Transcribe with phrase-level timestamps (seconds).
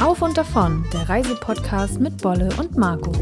[0.00, 3.12] Auf und davon, der Reisepodcast mit Bolle und Marco.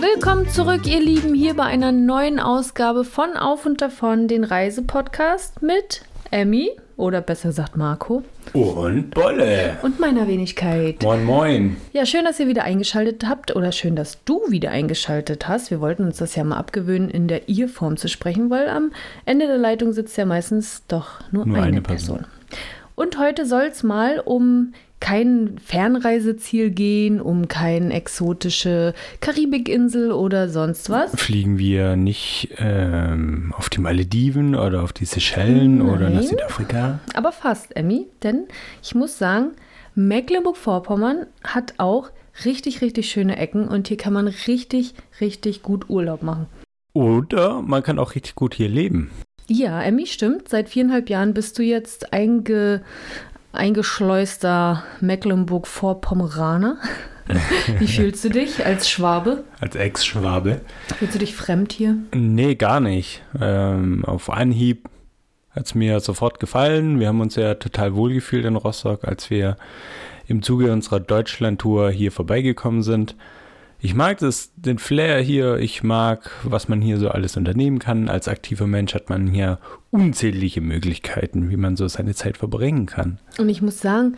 [0.00, 5.62] Willkommen zurück, ihr Lieben, hier bei einer neuen Ausgabe von Auf und davon, den Reisepodcast
[5.62, 8.22] mit Emmy oder besser gesagt Marco
[8.52, 9.78] Und Bolle.
[9.82, 11.02] und meiner Wenigkeit.
[11.02, 11.76] Moin, moin.
[11.92, 15.70] Ja, schön, dass ihr wieder eingeschaltet habt oder schön, dass du wieder eingeschaltet hast.
[15.70, 18.90] Wir wollten uns das ja mal abgewöhnen, in der Ihr-Form zu sprechen, weil am
[19.24, 22.18] Ende der Leitung sitzt ja meistens doch nur, Nur eine, eine Person.
[22.18, 22.32] Person.
[22.96, 30.90] Und heute soll es mal um kein Fernreiseziel gehen, um keine exotische Karibikinsel oder sonst
[30.90, 31.12] was.
[31.14, 36.26] Fliegen wir nicht ähm, auf die Malediven oder auf die Seychellen oder nach Nein.
[36.26, 37.00] Südafrika?
[37.14, 38.48] Aber fast, Emmy, denn
[38.82, 39.52] ich muss sagen,
[39.94, 42.10] Mecklenburg-Vorpommern hat auch
[42.44, 46.46] richtig, richtig schöne Ecken und hier kann man richtig, richtig gut Urlaub machen.
[46.92, 49.10] Oder man kann auch richtig gut hier leben.
[49.50, 50.48] Ja, Emmy, stimmt.
[50.48, 52.82] Seit viereinhalb Jahren bist du jetzt einge,
[53.52, 56.78] eingeschleuster Mecklenburg-Vorpommeraner.
[57.78, 59.44] Wie fühlst du dich als Schwabe?
[59.60, 60.62] Als Ex-Schwabe.
[60.98, 61.96] Fühlst du dich fremd hier?
[62.14, 63.22] Nee, gar nicht.
[63.38, 64.88] Ähm, auf Anhieb
[65.50, 67.00] hat es mir sofort gefallen.
[67.00, 69.56] Wir haben uns ja total wohlgefühlt in Rostock, als wir
[70.26, 73.14] im Zuge unserer Deutschland-Tour hier vorbeigekommen sind.
[73.80, 75.58] Ich mag das, den Flair hier.
[75.58, 78.08] Ich mag, was man hier so alles unternehmen kann.
[78.08, 79.58] Als aktiver Mensch hat man hier
[79.92, 83.18] unzählige Möglichkeiten, wie man so seine Zeit verbringen kann.
[83.38, 84.16] Und ich muss sagen,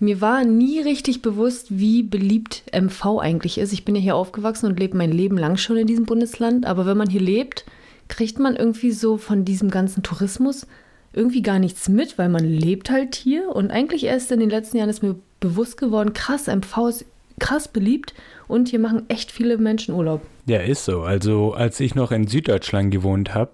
[0.00, 3.74] mir war nie richtig bewusst, wie beliebt MV eigentlich ist.
[3.74, 6.64] Ich bin ja hier aufgewachsen und lebe mein Leben lang schon in diesem Bundesland.
[6.64, 7.66] Aber wenn man hier lebt,
[8.08, 10.66] kriegt man irgendwie so von diesem ganzen Tourismus
[11.12, 13.54] irgendwie gar nichts mit, weil man lebt halt hier.
[13.54, 17.04] Und eigentlich erst in den letzten Jahren ist mir bewusst geworden, krass, MV ist
[17.38, 18.14] krass beliebt
[18.48, 20.22] und hier machen echt viele Menschen Urlaub.
[20.46, 21.02] Ja, ist so.
[21.02, 23.50] Also als ich noch in Süddeutschland gewohnt habe,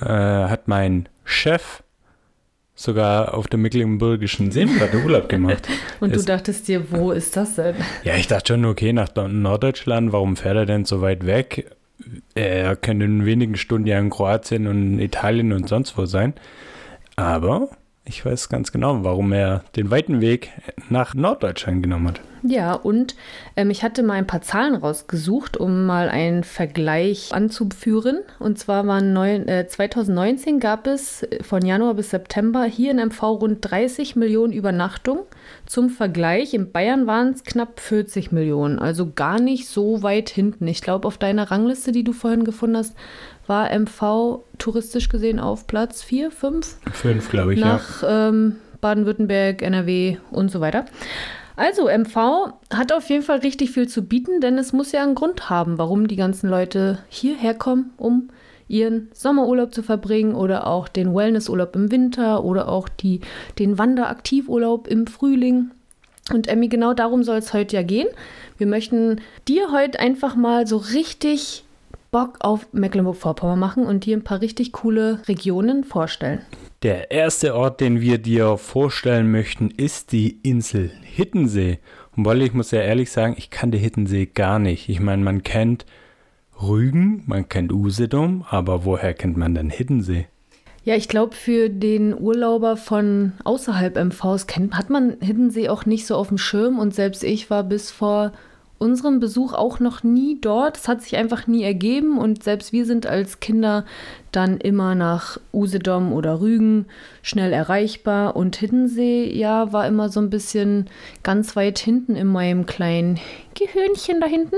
[0.00, 1.82] äh, hat mein Chef
[2.74, 5.66] sogar auf der Mecklenburgischen Seenplatte Urlaub gemacht.
[6.00, 7.74] Und du Es- dachtest dir, wo ist das denn?
[8.04, 11.70] Ja, ich dachte schon, okay, nach Nord- Norddeutschland, warum fährt er denn so weit weg?
[12.34, 16.34] Er könnte in wenigen Stunden ja in Kroatien und Italien und sonst wo sein.
[17.16, 17.70] Aber
[18.06, 20.50] ich weiß ganz genau, warum er den weiten Weg
[20.88, 22.20] nach Norddeutschland genommen hat.
[22.42, 23.16] Ja, und
[23.56, 28.20] ähm, ich hatte mal ein paar Zahlen rausgesucht, um mal einen Vergleich anzuführen.
[28.38, 32.98] Und zwar waren neun, äh, 2019 gab es äh, von Januar bis September hier in
[32.98, 35.24] MV rund 30 Millionen Übernachtungen.
[35.66, 40.68] Zum Vergleich, in Bayern waren es knapp 40 Millionen, also gar nicht so weit hinten.
[40.68, 42.94] Ich glaube, auf deiner Rangliste, die du vorhin gefunden hast,
[43.46, 47.66] war MV touristisch gesehen auf Platz 4, 5 Fünf, glaube ich, ja.
[47.66, 50.84] nach ähm, Baden-Württemberg, NRW und so weiter.
[51.56, 55.14] Also MV hat auf jeden Fall richtig viel zu bieten, denn es muss ja einen
[55.14, 58.28] Grund haben, warum die ganzen Leute hierher kommen, um
[58.68, 63.20] ihren Sommerurlaub zu verbringen oder auch den Wellnessurlaub im Winter oder auch die,
[63.58, 65.70] den Wanderaktivurlaub im Frühling.
[66.32, 68.08] Und Emmy, genau darum soll es heute ja gehen.
[68.58, 71.64] Wir möchten dir heute einfach mal so richtig
[72.16, 76.40] Bock auf Mecklenburg-Vorpommern machen und dir ein paar richtig coole Regionen vorstellen.
[76.82, 81.78] Der erste Ort, den wir dir vorstellen möchten, ist die Insel Hittensee.
[82.16, 84.88] Und Wolle, ich muss ja ehrlich sagen, ich kannte Hittensee gar nicht.
[84.88, 85.84] Ich meine, man kennt
[86.62, 90.26] Rügen, man kennt Usedom, aber woher kennt man denn Hittensee?
[90.84, 96.06] Ja, ich glaube, für den Urlauber von außerhalb MVs kennt, hat man Hiddensee auch nicht
[96.06, 98.32] so auf dem Schirm und selbst ich war bis vor
[98.78, 100.76] unserem Besuch auch noch nie dort.
[100.76, 103.84] Es hat sich einfach nie ergeben und selbst wir sind als Kinder
[104.32, 106.86] dann immer nach Usedom oder Rügen
[107.22, 110.88] schnell erreichbar und Hiddensee, ja, war immer so ein bisschen
[111.22, 113.18] ganz weit hinten in meinem kleinen
[113.54, 114.56] Gehirnchen da hinten.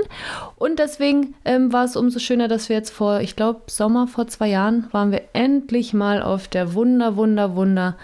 [0.57, 4.27] Und deswegen ähm, war es umso schöner, dass wir jetzt vor, ich glaube, Sommer vor
[4.27, 7.95] zwei Jahren waren wir endlich mal auf der wunder, wunder, wunder,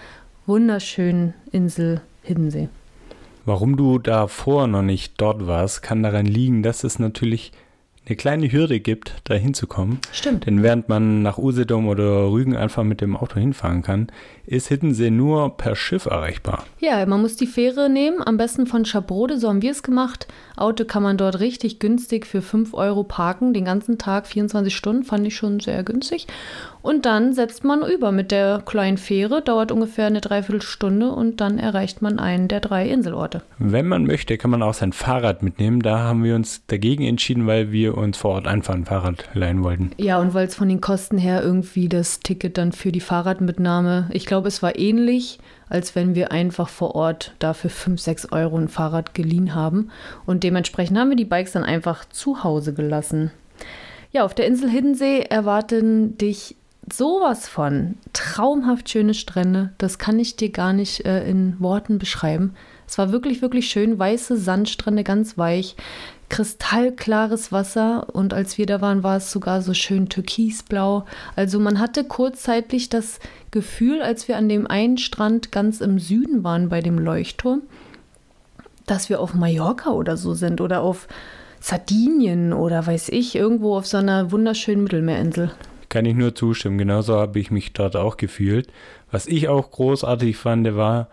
[0.46, 2.68] wunderschönen Insel Hiddensee.
[3.46, 7.52] Warum du davor noch nicht dort warst, kann daran liegen, dass es natürlich
[8.06, 9.98] eine kleine Hürde gibt, da hinzukommen.
[10.12, 10.46] Stimmt.
[10.46, 14.08] Denn während man nach Usedom oder Rügen einfach mit dem Auto hinfahren kann,
[14.46, 16.64] ist Hiddensee nur per Schiff erreichbar.
[16.78, 20.28] Ja, man muss die Fähre nehmen, am besten von Schabrode, so haben wir es gemacht.
[20.56, 25.02] Auto kann man dort richtig günstig für 5 Euro parken, den ganzen Tag, 24 Stunden,
[25.02, 26.28] fand ich schon sehr günstig.
[26.86, 31.58] Und dann setzt man über mit der kleinen Fähre, dauert ungefähr eine Dreiviertelstunde und dann
[31.58, 33.42] erreicht man einen der drei Inselorte.
[33.58, 35.82] Wenn man möchte, kann man auch sein Fahrrad mitnehmen.
[35.82, 39.64] Da haben wir uns dagegen entschieden, weil wir uns vor Ort einfach ein Fahrrad leihen
[39.64, 39.90] wollten.
[39.96, 44.08] Ja, und weil es von den Kosten her irgendwie das Ticket dann für die Fahrradmitnahme,
[44.12, 48.58] ich glaube, es war ähnlich, als wenn wir einfach vor Ort dafür 5, 6 Euro
[48.58, 49.90] ein Fahrrad geliehen haben.
[50.24, 53.32] Und dementsprechend haben wir die Bikes dann einfach zu Hause gelassen.
[54.12, 56.54] Ja, auf der Insel Hiddensee erwarten dich
[56.92, 59.72] sowas von traumhaft schöne Strände.
[59.78, 62.54] Das kann ich dir gar nicht äh, in Worten beschreiben.
[62.88, 63.98] Es war wirklich, wirklich schön.
[63.98, 65.76] Weiße Sandstrände, ganz weich.
[66.28, 71.04] Kristallklares Wasser und als wir da waren, war es sogar so schön türkisblau.
[71.36, 73.20] Also man hatte kurzzeitig das
[73.52, 77.62] Gefühl, als wir an dem einen Strand ganz im Süden waren bei dem Leuchtturm,
[78.86, 81.06] dass wir auf Mallorca oder so sind oder auf
[81.60, 85.52] Sardinien oder weiß ich, irgendwo auf so einer wunderschönen Mittelmeerinsel.
[85.88, 86.78] Kann ich nur zustimmen.
[86.78, 88.68] Genauso habe ich mich dort auch gefühlt.
[89.10, 91.08] Was ich auch großartig fand, war,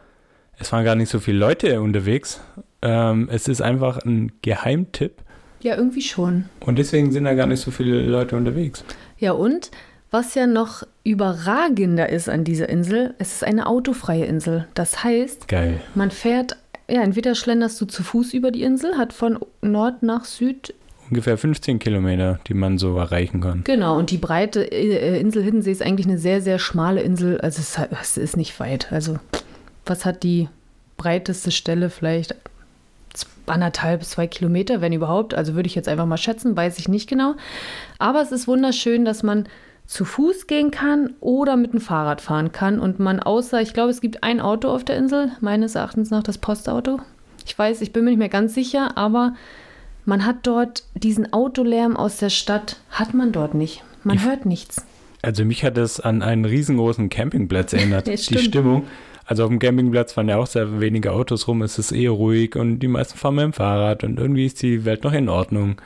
[0.57, 2.41] es waren gar nicht so viele Leute unterwegs.
[2.81, 5.21] Ähm, es ist einfach ein Geheimtipp.
[5.61, 6.45] Ja, irgendwie schon.
[6.59, 8.83] Und deswegen sind da gar nicht so viele Leute unterwegs.
[9.17, 9.71] Ja, und
[10.11, 14.67] was ja noch überragender ist an dieser Insel, es ist eine autofreie Insel.
[14.75, 15.79] Das heißt, Geil.
[15.95, 20.25] man fährt, ja, entweder schlenderst du zu Fuß über die Insel, hat von Nord nach
[20.25, 20.75] Süd
[21.09, 23.63] Ungefähr 15 Kilometer, die man so erreichen kann.
[23.63, 27.39] Genau, und die breite äh, Insel Hiddensee ist eigentlich eine sehr, sehr schmale Insel.
[27.41, 27.61] Also
[28.01, 28.91] es, ist nicht weit.
[28.91, 29.17] Also
[29.85, 30.49] was hat die
[30.97, 32.35] breiteste Stelle vielleicht
[33.45, 35.33] anderthalb bis zwei Kilometer, wenn überhaupt.
[35.33, 37.35] Also würde ich jetzt einfach mal schätzen, weiß ich nicht genau.
[37.99, 39.47] Aber es ist wunderschön, dass man
[39.85, 42.79] zu Fuß gehen kann oder mit dem Fahrrad fahren kann.
[42.79, 46.23] Und man außer, ich glaube, es gibt ein Auto auf der Insel, meines Erachtens nach
[46.23, 46.99] das Postauto.
[47.45, 49.33] Ich weiß, ich bin mir nicht mehr ganz sicher, aber
[50.05, 53.83] man hat dort diesen Autolärm aus der Stadt, hat man dort nicht.
[54.03, 54.85] Man Ich- hört nichts.
[55.21, 58.07] Also mich hat es an einen riesengroßen Campingplatz erinnert.
[58.29, 58.37] Die.
[58.37, 58.83] Stimmung.
[59.25, 61.61] Also auf dem Campingplatz fahren ja auch sehr wenige Autos rum.
[61.61, 64.83] Es ist eher ruhig und die meisten fahren mit dem Fahrrad und irgendwie ist die
[64.83, 65.77] Welt noch in Ordnung.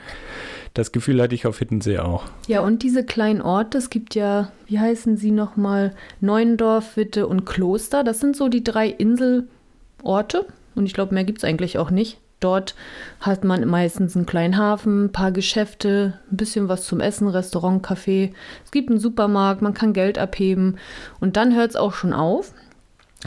[0.74, 2.24] Das Gefühl hatte ich auf Hiddensee auch.
[2.48, 7.46] Ja, und diese kleinen Orte, es gibt ja, wie heißen sie nochmal, Neuendorf, Witte und
[7.46, 8.02] Kloster.
[8.02, 10.46] Das sind so die drei Inselorte.
[10.74, 12.18] Und ich glaube, mehr gibt es eigentlich auch nicht.
[12.40, 12.76] Dort
[13.20, 17.84] hat man meistens einen kleinen Hafen, ein paar Geschäfte, ein bisschen was zum Essen, Restaurant,
[17.84, 18.32] Café.
[18.64, 20.78] Es gibt einen Supermarkt, man kann Geld abheben.
[21.18, 22.54] Und dann hört es auch schon auf.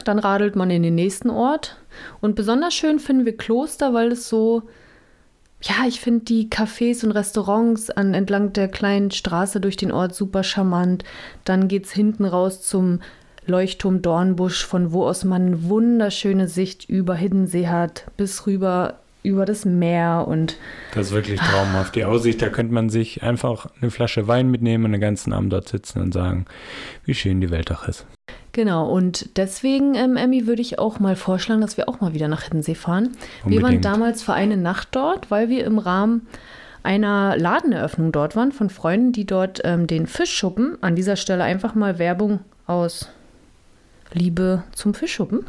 [0.06, 1.78] Dann radelt man in den nächsten Ort.
[2.22, 4.64] Und besonders schön finden wir Kloster, weil es so,
[5.62, 10.16] ja, ich finde die Cafés und Restaurants an, entlang der kleinen Straße durch den Ort
[10.16, 11.04] super charmant.
[11.44, 13.02] Dann geht es hinten raus zum
[13.46, 19.46] Leuchtturm Dornbusch, von wo aus man eine wunderschöne Sicht über Hiddensee hat, bis rüber über
[19.46, 20.58] das Meer und
[20.94, 21.96] Das ist wirklich traumhaft.
[21.96, 25.54] Die Aussicht, da könnte man sich einfach eine Flasche Wein mitnehmen und den ganzen Abend
[25.54, 26.46] dort sitzen und sagen,
[27.06, 28.06] wie schön die Welt doch ist.
[28.52, 28.90] genau.
[28.90, 32.44] Und deswegen, ähm, Emmy, würde ich auch mal vorschlagen, dass wir auch mal wieder nach
[32.44, 33.10] Hiddensee fahren.
[33.46, 33.86] Wir waren Unbedingt.
[33.86, 36.28] damals für eine Nacht dort, weil wir im Rahmen
[36.84, 41.76] einer Ladeneröffnung dort waren von Freunden, die dort ähm, den Fischschuppen, an dieser Stelle einfach
[41.76, 43.10] mal Werbung aus
[44.14, 45.46] Liebe zum Fischschuppen.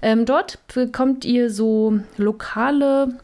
[0.00, 3.18] Ähm, dort bekommt ihr so lokale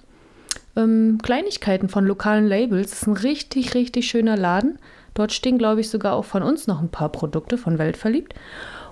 [0.76, 2.90] ähm, Kleinigkeiten von lokalen Labels.
[2.90, 4.78] Das ist ein richtig, richtig schöner Laden.
[5.14, 8.34] Dort stehen, glaube ich, sogar auch von uns noch ein paar Produkte von Weltverliebt.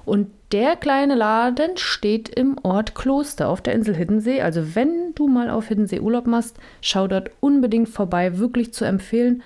[0.05, 4.41] Und der kleine Laden steht im Ort Kloster auf der Insel Hiddensee.
[4.41, 9.43] Also wenn du mal auf Hiddensee Urlaub machst, schau dort unbedingt vorbei, wirklich zu empfehlen.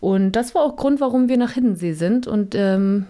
[0.00, 2.26] Und das war auch Grund, warum wir nach Hiddensee sind.
[2.26, 3.06] Und ähm,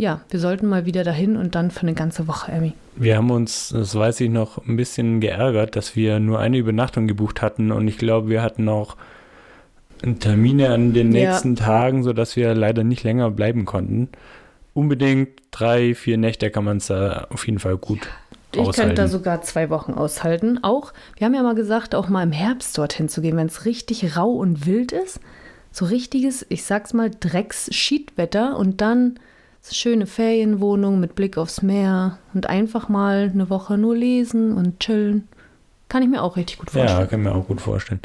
[0.00, 2.72] ja, wir sollten mal wieder dahin und dann für eine ganze Woche, Emmy.
[2.96, 7.06] Wir haben uns, das weiß ich noch, ein bisschen geärgert, dass wir nur eine Übernachtung
[7.06, 8.96] gebucht hatten und ich glaube, wir hatten auch
[10.20, 11.30] Termine an den Ja.
[11.30, 14.08] nächsten Tagen, sodass wir leider nicht länger bleiben konnten.
[14.72, 18.08] Unbedingt drei, vier Nächte kann man es da auf jeden Fall gut
[18.52, 18.80] Ich aushalten.
[18.80, 20.58] könnte da sogar zwei Wochen aushalten.
[20.62, 23.66] Auch, wir haben ja mal gesagt, auch mal im Herbst dorthin zu gehen, wenn es
[23.66, 25.20] richtig rau und wild ist.
[25.72, 29.18] So richtiges, ich sag's mal, Drecks-Schiedwetter und dann
[29.62, 35.28] schöne Ferienwohnung mit Blick aufs Meer und einfach mal eine Woche nur lesen und chillen.
[35.88, 37.08] Kann ich mir auch richtig gut ja, vorstellen.
[37.08, 38.00] kann mir auch gut vorstellen.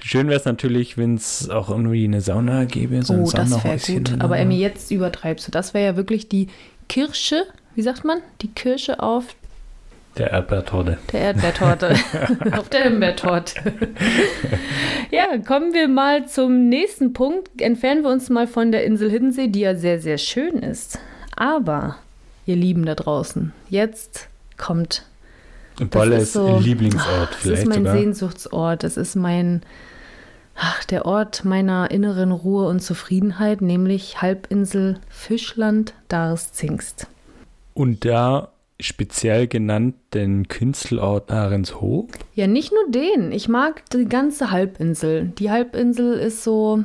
[0.00, 3.02] Schön wäre es natürlich, wenn es auch irgendwie eine Sauna gäbe.
[3.02, 4.20] So oh, das wäre gut.
[4.20, 4.36] Aber.
[4.36, 5.52] Emmy, jetzt übertreibst du.
[5.52, 6.48] Das wäre ja wirklich die
[6.88, 7.44] Kirsche,
[7.76, 8.18] wie sagt man?
[8.42, 9.36] Die Kirsche auf
[10.16, 10.98] Der Erdbeertorte.
[11.12, 11.94] Der Erdbeertorte.
[12.58, 13.54] Auf der Himbeertorte.
[15.10, 17.48] ja, kommen wir mal zum nächsten Punkt.
[17.60, 20.98] Entfernen wir uns mal von der Insel Hiddensee, die ja sehr, sehr schön ist.
[21.36, 21.96] Aber,
[22.44, 25.04] ihr Lieben da draußen, jetzt kommt.
[25.90, 27.96] Bolles ist so- Lieblingsort Das vielleicht ist mein sogar.
[27.96, 28.82] Sehnsuchtsort.
[28.82, 29.62] Das ist mein.
[30.62, 37.06] Ach, der Ort meiner inneren Ruhe und Zufriedenheit, nämlich Halbinsel Fischland Darß-Zingst.
[37.72, 38.48] Und da
[38.80, 42.10] speziell genannt den Künstlerort Ahrenshoop.
[42.34, 43.32] Ja, nicht nur den.
[43.32, 45.32] Ich mag die ganze Halbinsel.
[45.38, 46.84] Die Halbinsel ist so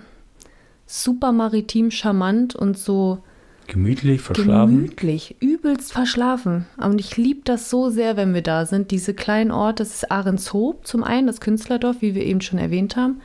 [0.86, 3.20] super maritim charmant und so
[3.68, 4.76] Gemütlich, verschlafen.
[4.76, 6.66] gemütlich, übelst verschlafen.
[6.78, 8.92] Und ich liebe das so sehr, wenn wir da sind.
[8.92, 12.96] Diese kleinen Orte, das ist Ahrenshoop zum einen, das Künstlerdorf, wie wir eben schon erwähnt
[12.96, 13.22] haben.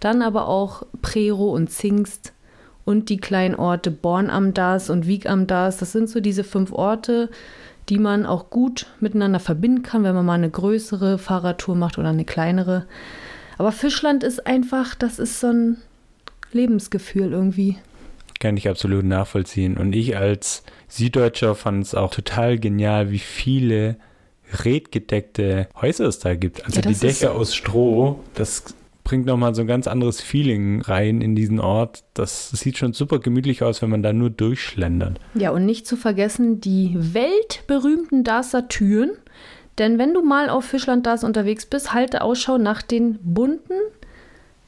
[0.00, 2.32] Dann aber auch Prero und Zingst
[2.84, 5.76] und die kleinen Orte Born am Dars und Wieg am Dars.
[5.76, 7.30] Das sind so diese fünf Orte,
[7.88, 12.08] die man auch gut miteinander verbinden kann, wenn man mal eine größere Fahrradtour macht oder
[12.08, 12.86] eine kleinere.
[13.58, 15.76] Aber Fischland ist einfach, das ist so ein
[16.52, 17.76] Lebensgefühl irgendwie.
[18.40, 19.76] Kann ich absolut nachvollziehen.
[19.76, 23.96] Und ich als Süddeutscher fand es auch total genial, wie viele
[24.64, 26.64] redgedeckte Häuser es da gibt.
[26.64, 28.74] Also ja, die Dächer aus Stroh, das
[29.04, 32.04] bringt nochmal so ein ganz anderes Feeling rein in diesen Ort.
[32.14, 35.20] Das sieht schon super gemütlich aus, wenn man da nur durchschlendert.
[35.34, 39.10] Ja, und nicht zu vergessen die weltberühmten Darßer Türen.
[39.78, 43.74] Denn wenn du mal auf Fischland Dars unterwegs bist, halte Ausschau nach den bunten,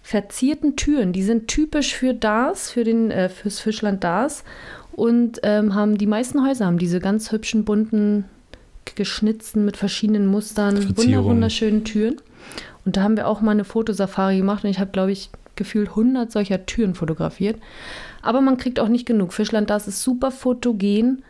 [0.02, 1.12] verzierten Türen.
[1.12, 4.44] Die sind typisch für Dars, für den, äh, fürs Fischland Dars.
[4.92, 8.24] Und ähm, haben die meisten Häuser haben diese ganz hübschen, bunten,
[8.94, 12.16] geschnitzten mit verschiedenen Mustern, wunderschönen Türen.
[12.86, 15.88] Und da haben wir auch mal eine Fotosafari gemacht und ich habe, glaube ich, gefühlt
[15.90, 17.60] 100 solcher Türen fotografiert.
[18.22, 19.32] Aber man kriegt auch nicht genug.
[19.32, 21.24] Fischland, das ist super fotogen.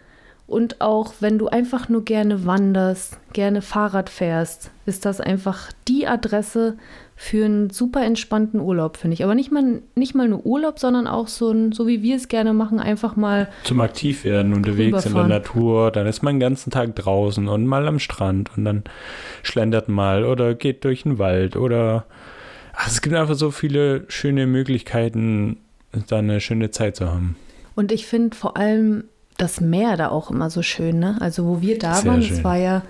[0.47, 6.07] Und auch wenn du einfach nur gerne wanderst, gerne Fahrrad fährst, ist das einfach die
[6.07, 6.77] Adresse
[7.19, 9.25] für einen super entspannten Urlaub, finde ich.
[9.25, 12.29] Aber nicht mal, nicht mal nur Urlaub, sondern auch so ein, so wie wir es
[12.29, 13.49] gerne machen, einfach mal.
[13.65, 15.91] Zum Aktivwerden unterwegs in der Natur.
[15.91, 18.85] Dann ist man den ganzen Tag draußen und mal am Strand und dann
[19.43, 22.05] schlendert mal oder geht durch den Wald oder.
[22.75, 25.57] Ach, es gibt einfach so viele schöne Möglichkeiten,
[26.09, 27.37] da eine schöne Zeit zu haben.
[27.75, 29.05] Und ich finde vor allem
[29.39, 31.17] das Meer da auch immer so schön, ne?
[31.21, 32.83] Also wo wir da Sehr waren, es war ja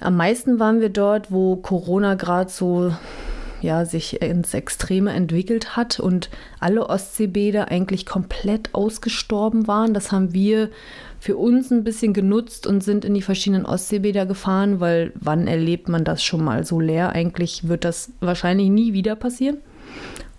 [0.00, 2.92] am meisten waren wir dort, wo Corona gerade so
[3.60, 6.30] ja, sich ins Extreme entwickelt hat und
[6.60, 9.92] alle Ostseebäder eigentlich komplett ausgestorben waren.
[9.92, 10.70] Das haben wir
[11.18, 15.88] für uns ein bisschen genutzt und sind in die verschiedenen Ostseebäder gefahren, weil wann erlebt
[15.88, 17.10] man das schon mal so leer?
[17.10, 19.58] Eigentlich wird das wahrscheinlich nie wieder passieren.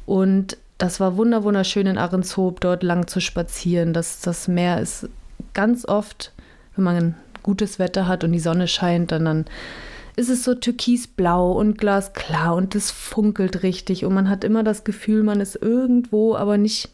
[0.08, 3.94] Und das war wunderschön in Ahrenshoop, dort lang zu spazieren.
[3.94, 5.08] Das, das Meer ist
[5.54, 6.34] ganz oft,
[6.76, 9.46] wenn man gutes Wetter hat und die Sonne scheint, dann, dann
[10.16, 14.84] ist es so türkisblau und glasklar und es funkelt richtig und man hat immer das
[14.84, 16.90] Gefühl, man ist irgendwo, aber nicht,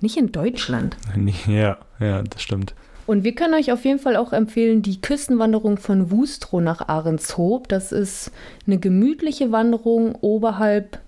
[0.00, 0.96] nicht in Deutschland.
[1.46, 2.74] Ja, ja, das stimmt.
[3.06, 7.68] Und wir können euch auf jeden Fall auch empfehlen, die Küstenwanderung von Wustrow nach Ahrenshoop.
[7.68, 8.30] Das ist
[8.66, 11.00] eine gemütliche Wanderung oberhalb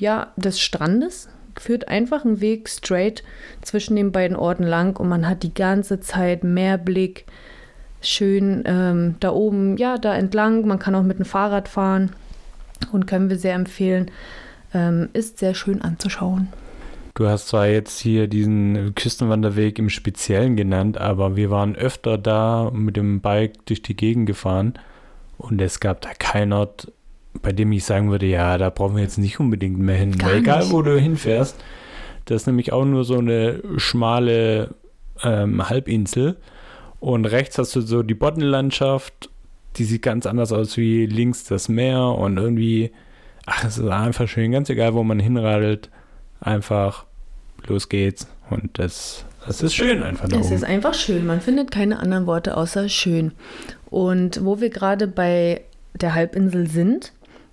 [0.00, 1.28] ja, des Strandes.
[1.58, 3.22] Führt einfach einen Weg straight
[3.62, 7.26] zwischen den beiden Orten lang und man hat die ganze Zeit Meerblick,
[8.00, 10.66] schön ähm, da oben, ja, da entlang.
[10.66, 12.12] Man kann auch mit dem Fahrrad fahren
[12.92, 14.10] und können wir sehr empfehlen.
[14.74, 16.48] Ähm, ist sehr schön anzuschauen.
[17.14, 22.70] Du hast zwar jetzt hier diesen Küstenwanderweg im Speziellen genannt, aber wir waren öfter da
[22.72, 24.74] mit dem Bike durch die Gegend gefahren
[25.36, 26.92] und es gab da keinen Ort,
[27.42, 30.16] bei dem ich sagen würde, ja, da brauchen wir jetzt nicht unbedingt mehr hin.
[30.32, 31.56] Egal, wo du hinfährst,
[32.26, 34.74] das ist nämlich auch nur so eine schmale
[35.24, 36.36] ähm, Halbinsel
[37.00, 39.30] und rechts hast du so die Boddenlandschaft,
[39.76, 42.90] die sieht ganz anders aus wie links das Meer und irgendwie,
[43.46, 45.90] ach, es ist einfach schön, ganz egal, wo man hinradelt,
[46.40, 47.04] einfach
[47.66, 50.28] los geht's und das, das ist schön einfach.
[50.30, 53.32] Es ist einfach schön, man findet keine anderen Worte außer schön.
[53.90, 55.62] Und wo wir gerade bei
[55.94, 57.12] der Halbinsel sind,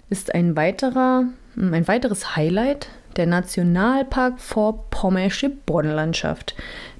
[0.10, 1.26] ist ein weiterer,
[1.56, 6.56] ein weiteres Highlight der Nationalpark Vorpommersche Boddenlandschaft.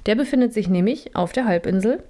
[0.06, 2.02] Der befindet sich nämlich auf der Halbinsel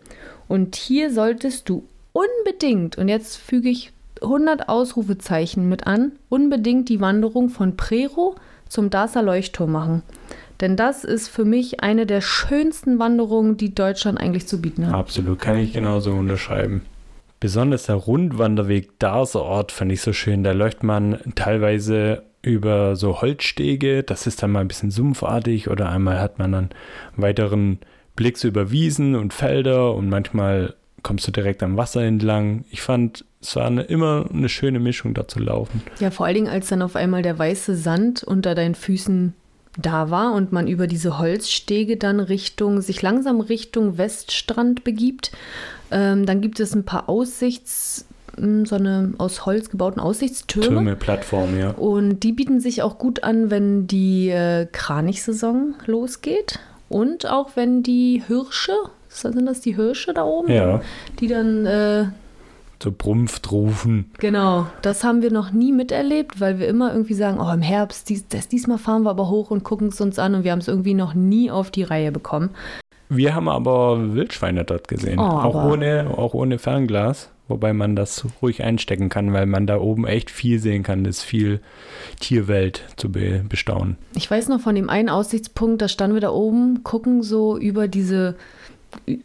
[0.49, 7.01] und hier solltest du unbedingt, und jetzt füge ich 100 Ausrufezeichen mit an, unbedingt die
[7.01, 8.35] Wanderung von Prero
[8.69, 10.03] zum Darßer Leuchtturm machen.
[10.61, 14.95] Denn das ist für mich eine der schönsten Wanderungen, die Deutschland eigentlich zu bieten hat.
[14.95, 16.83] Absolut, kann ich genauso unterschreiben.
[17.41, 20.43] Besonders der Rundwanderweg Darßer Ort fand ich so schön.
[20.43, 24.03] Da läuft man teilweise über so Holzstege.
[24.03, 26.71] Das ist dann mal ein bisschen sumpfartig oder einmal hat man dann
[27.17, 27.81] weiteren
[28.17, 32.65] blickst du über Wiesen und Felder und manchmal kommst du direkt am Wasser entlang.
[32.71, 35.83] Ich fand, es war eine, immer eine schöne Mischung da zu laufen.
[36.01, 39.35] Ja, vor allen Dingen, als dann auf einmal der weiße Sand unter deinen Füßen
[39.79, 45.33] da war und man über diese Holzstege dann Richtung, sich langsam Richtung Weststrand begibt.
[45.91, 48.07] Ähm, dann gibt es ein paar Aussichts,
[48.37, 50.69] hm, so eine aus Holz gebauten Aussichtstürme.
[50.69, 51.71] Türme, Plattform, ja.
[51.71, 56.59] Und die bieten sich auch gut an, wenn die äh, Kranichsaison losgeht.
[56.89, 58.73] Und auch wenn die Hirsche,
[59.09, 60.53] sind das die Hirsche da oben?
[60.53, 60.81] Ja.
[61.19, 62.07] Die dann äh,
[62.83, 64.11] so brumpft rufen.
[64.19, 68.09] Genau, das haben wir noch nie miterlebt, weil wir immer irgendwie sagen, oh im Herbst,
[68.09, 70.59] dies, das, diesmal fahren wir aber hoch und gucken es uns an und wir haben
[70.59, 72.51] es irgendwie noch nie auf die Reihe bekommen.
[73.09, 77.31] Wir haben aber Wildschweine dort gesehen, oh, auch, ohne, auch ohne Fernglas.
[77.49, 81.05] Wobei man das ruhig einstecken kann, weil man da oben echt viel sehen kann.
[81.05, 81.61] Das ist viel
[82.21, 83.97] Tierwelt zu be bestaunen.
[84.15, 87.89] Ich weiß noch von dem einen Aussichtspunkt, da standen wir da oben, gucken so über
[87.89, 88.37] diese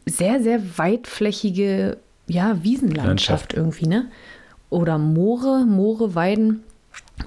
[0.06, 1.98] sehr, sehr weitflächige
[2.28, 3.54] ja, Wiesenlandschaft Landschaft.
[3.54, 4.08] irgendwie, ne?
[4.70, 6.63] Oder Moore, Moore, Weiden.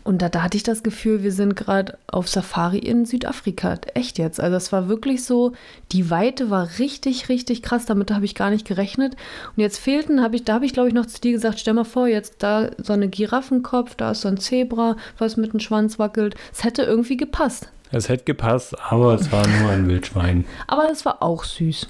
[0.02, 3.78] Und da, da hatte ich das Gefühl, wir sind gerade auf Safari in Südafrika.
[3.94, 4.40] Echt jetzt.
[4.40, 5.52] Also es war wirklich so,
[5.92, 7.86] die Weite war richtig, richtig krass.
[7.86, 9.14] Damit habe ich gar nicht gerechnet.
[9.56, 11.74] Und jetzt fehlten, habe ich, da habe ich, glaube ich, noch zu dir gesagt, stell
[11.74, 15.60] mal vor, jetzt da so eine Giraffenkopf, da ist so ein Zebra, was mit dem
[15.60, 16.34] Schwanz wackelt.
[16.52, 17.68] Es hätte irgendwie gepasst.
[17.90, 20.44] Es hätte gepasst, aber es war nur ein Wildschwein.
[20.66, 21.86] Aber es war auch süß.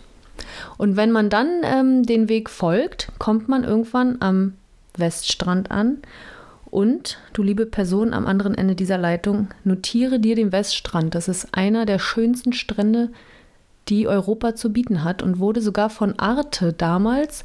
[0.76, 4.54] Und wenn man dann ähm, den Weg folgt, kommt man irgendwann am
[4.96, 5.99] Weststrand an.
[6.74, 11.14] Und du liebe Person am anderen Ende dieser Leitung, notiere dir den Weststrand.
[11.14, 13.12] Das ist einer der schönsten Strände,
[13.88, 17.44] die Europa zu bieten hat und wurde sogar von Arte damals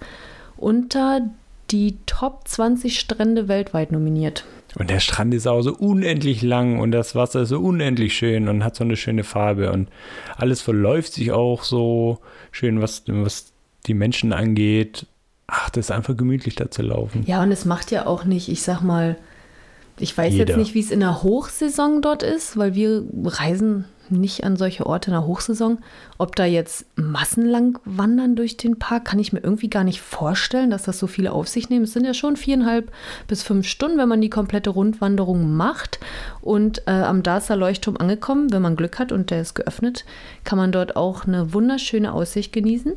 [0.57, 1.29] unter
[1.69, 4.45] die Top 20 Strände weltweit nominiert.
[4.79, 8.50] Und der Strand ist auch so unendlich lang und das Wasser ist so unendlich schön
[8.50, 9.89] und hat so eine schöne Farbe und
[10.38, 12.17] alles verläuft sich auch so
[12.51, 13.53] schön, was, was
[13.86, 15.05] die Menschen angeht.
[15.51, 17.24] Ach, das ist einfach gemütlich da zu laufen.
[17.25, 19.18] Ja, und es macht ja auch nicht, ich sag mal,
[20.00, 20.48] ich weiß Jeder.
[20.48, 24.86] jetzt nicht, wie es in der Hochsaison dort ist, weil wir reisen nicht an solche
[24.86, 25.79] Orte in der Hochsaison.
[26.18, 30.70] Ob da jetzt massenlang wandern durch den Park, kann ich mir irgendwie gar nicht vorstellen,
[30.70, 31.84] dass das so viele auf sich nehmen.
[31.84, 32.91] Es sind ja schon viereinhalb
[33.27, 36.00] bis fünf Stunden, wenn man die komplette Rundwanderung macht.
[36.41, 40.06] Und äh, am Darßer Leuchtturm angekommen, wenn man Glück hat und der ist geöffnet,
[40.44, 42.94] kann man dort auch eine wunderschöne Aussicht genießen.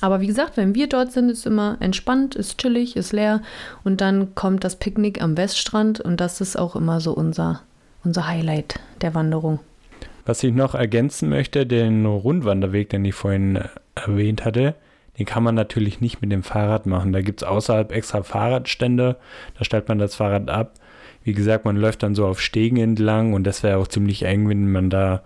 [0.00, 3.42] Aber wie gesagt, wenn wir dort sind, ist immer entspannt, ist chillig, ist leer
[3.84, 7.62] und dann kommt das Picknick am Weststrand und das ist auch immer so unser,
[8.04, 9.60] unser Highlight der Wanderung.
[10.24, 14.74] Was ich noch ergänzen möchte, den Rundwanderweg, den ich vorhin äh, erwähnt hatte,
[15.18, 17.12] den kann man natürlich nicht mit dem Fahrrad machen.
[17.12, 19.16] Da gibt es außerhalb extra Fahrradstände,
[19.58, 20.74] da stellt man das Fahrrad ab.
[21.24, 24.48] Wie gesagt, man läuft dann so auf Stegen entlang und das wäre auch ziemlich eng,
[24.48, 25.22] wenn man da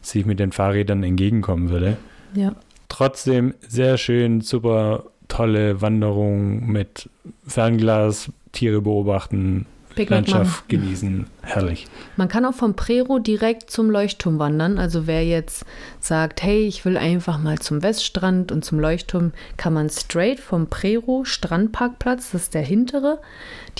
[0.00, 1.96] sich mit den Fahrrädern entgegenkommen würde.
[2.34, 2.52] Ja.
[2.92, 7.08] Trotzdem sehr schön, super tolle Wanderung mit
[7.46, 11.26] Fernglas, Tiere beobachten, Picknick Landschaft genießen.
[11.40, 11.86] Herrlich.
[12.18, 14.76] Man kann auch vom Prero direkt zum Leuchtturm wandern.
[14.78, 15.64] Also wer jetzt
[16.00, 20.66] sagt, hey, ich will einfach mal zum Weststrand und zum Leuchtturm, kann man straight vom
[20.66, 23.22] Prero Strandparkplatz, das ist der hintere,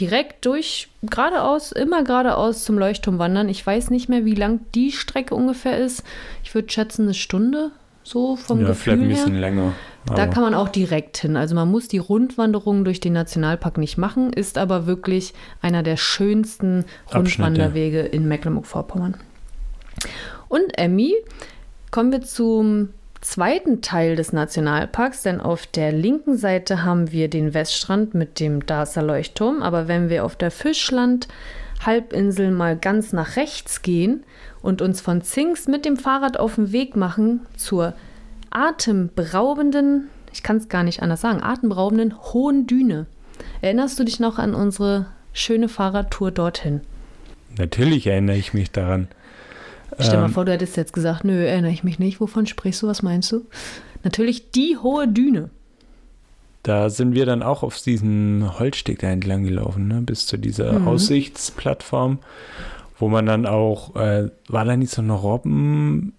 [0.01, 3.51] direkt durch geradeaus, immer geradeaus zum Leuchtturm wandern.
[3.51, 6.03] Ich weiß nicht mehr, wie lang die Strecke ungefähr ist.
[6.45, 7.73] Ich würde schätzen eine Stunde,
[8.03, 9.17] so vom Ja, Gefühl vielleicht ein her.
[9.17, 9.73] bisschen länger.
[10.07, 11.37] Da kann man auch direkt hin.
[11.37, 15.97] Also man muss die Rundwanderung durch den Nationalpark nicht machen, ist aber wirklich einer der
[15.97, 17.19] schönsten Abschnitte.
[17.19, 19.17] Rundwanderwege in Mecklenburg-Vorpommern.
[20.49, 21.15] Und Emmy,
[21.93, 22.89] kommen wir zum
[23.21, 28.67] zweiten Teil des Nationalparks, denn auf der linken Seite haben wir den Weststrand mit dem
[28.67, 31.29] Darßer Leuchtturm, aber wenn wir auf der Fischland
[31.87, 34.25] Halbinsel mal ganz nach rechts gehen
[34.63, 37.95] und uns von Zingst mit dem Fahrrad auf den Weg machen zur
[38.51, 43.07] atemberaubenden, ich kann es gar nicht anders sagen, atemberaubenden Hohen Düne.
[43.61, 46.81] Erinnerst du dich noch an unsere schöne Fahrradtour dorthin?
[47.59, 49.09] Natürlich erinnere ich mich daran.
[49.99, 52.21] Stell mal Ähm, vor, du hättest jetzt gesagt, nö, erinnere ich mich nicht.
[52.21, 52.87] Wovon sprichst du?
[52.87, 53.45] Was meinst du?
[54.05, 55.51] Natürlich die hohe Düne.
[56.63, 60.01] Da sind wir dann auch auf diesen Holzsteg da entlang gelaufen, ne?
[60.01, 60.89] bis zu dieser Mhm.
[60.89, 62.21] Aussichtsplattform,
[63.03, 66.15] wo man dann auch, äh, war da nicht so ein Robbenplatz,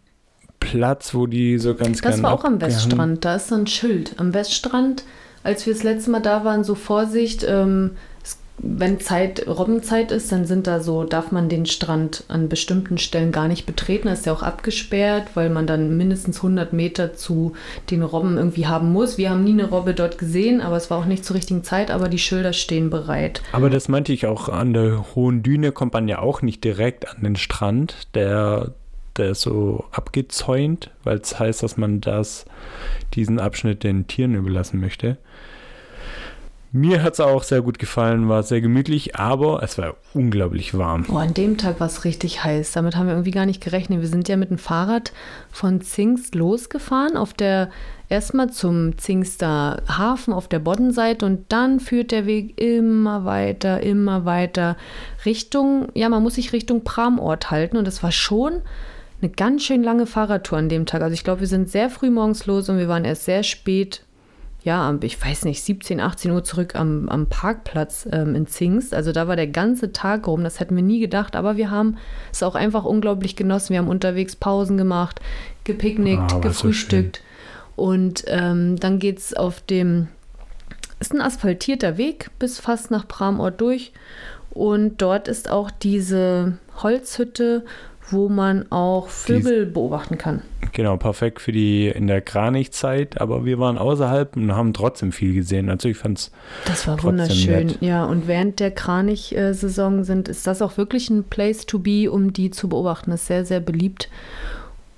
[1.15, 3.23] wo die so ganz Das war auch am Weststrand.
[3.23, 4.15] Da ist so ein Schild.
[4.17, 5.05] Am Weststrand,
[5.43, 7.91] als wir das letzte Mal da waren, so Vorsicht, ähm,
[8.59, 13.31] wenn Zeit, Robbenzeit ist, dann sind da so, darf man den Strand an bestimmten Stellen
[13.31, 14.07] gar nicht betreten.
[14.07, 17.53] Da ist ja auch abgesperrt, weil man dann mindestens 100 Meter zu
[17.89, 19.17] den Robben irgendwie haben muss.
[19.17, 21.89] Wir haben nie eine Robbe dort gesehen, aber es war auch nicht zur richtigen Zeit,
[21.89, 23.41] aber die Schilder stehen bereit.
[23.53, 27.09] Aber das meinte ich auch, an der Hohen Düne kommt man ja auch nicht direkt
[27.09, 28.73] an den Strand, der,
[29.17, 32.45] der ist so abgezäunt, weil es heißt, dass man das,
[33.15, 35.17] diesen Abschnitt den Tieren überlassen möchte.
[36.75, 41.05] Mir hat es auch sehr gut gefallen, war sehr gemütlich, aber es war unglaublich warm.
[41.07, 42.71] Oh, an dem Tag war es richtig heiß.
[42.71, 44.01] Damit haben wir irgendwie gar nicht gerechnet.
[44.01, 45.13] Wir sind ja mit dem Fahrrad
[45.51, 47.69] von Zingst losgefahren, auf der
[48.09, 54.25] erstmal zum Zingster Hafen auf der Boddenseite und dann führt der Weg immer weiter, immer
[54.25, 54.75] weiter
[55.25, 58.63] Richtung, ja, man muss sich Richtung Pramort halten und es war schon
[59.21, 61.03] eine ganz schön lange Fahrradtour an dem Tag.
[61.03, 64.01] Also ich glaube, wir sind sehr früh morgens los und wir waren erst sehr spät
[64.63, 68.93] ja, ich weiß nicht, 17, 18 Uhr zurück am, am Parkplatz ähm, in Zingst.
[68.93, 71.97] Also da war der ganze Tag rum, das hätten wir nie gedacht, aber wir haben
[72.31, 73.73] es auch einfach unglaublich genossen.
[73.73, 75.19] Wir haben unterwegs Pausen gemacht,
[75.65, 77.21] gepicknickt, Ah, war so gefrühstückt
[77.75, 80.07] und ähm, dann geht es auf dem
[80.99, 83.91] ist ein asphaltierter Weg bis fast nach Bramort durch.
[84.51, 87.65] Und dort ist auch diese Holzhütte,
[88.09, 90.41] wo man auch Vögel Dies, beobachten kann.
[90.71, 95.33] Genau, perfekt für die in der Kranichzeit, aber wir waren außerhalb und haben trotzdem viel
[95.33, 95.69] gesehen.
[95.69, 96.31] Also ich fand es.
[96.65, 97.77] Das war wunderschön, nett.
[97.81, 98.05] ja.
[98.05, 102.51] Und während der Kranich-Saison sind, ist das auch wirklich ein Place to be, um die
[102.51, 103.11] zu beobachten.
[103.11, 104.09] Das ist sehr, sehr beliebt.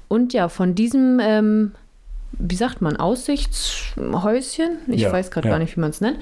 [0.08, 1.72] Und ja, von diesem ähm,
[2.40, 5.54] wie sagt man, Aussichtshäuschen, ich ja, weiß gerade ja.
[5.54, 6.20] gar nicht, wie man es nennt,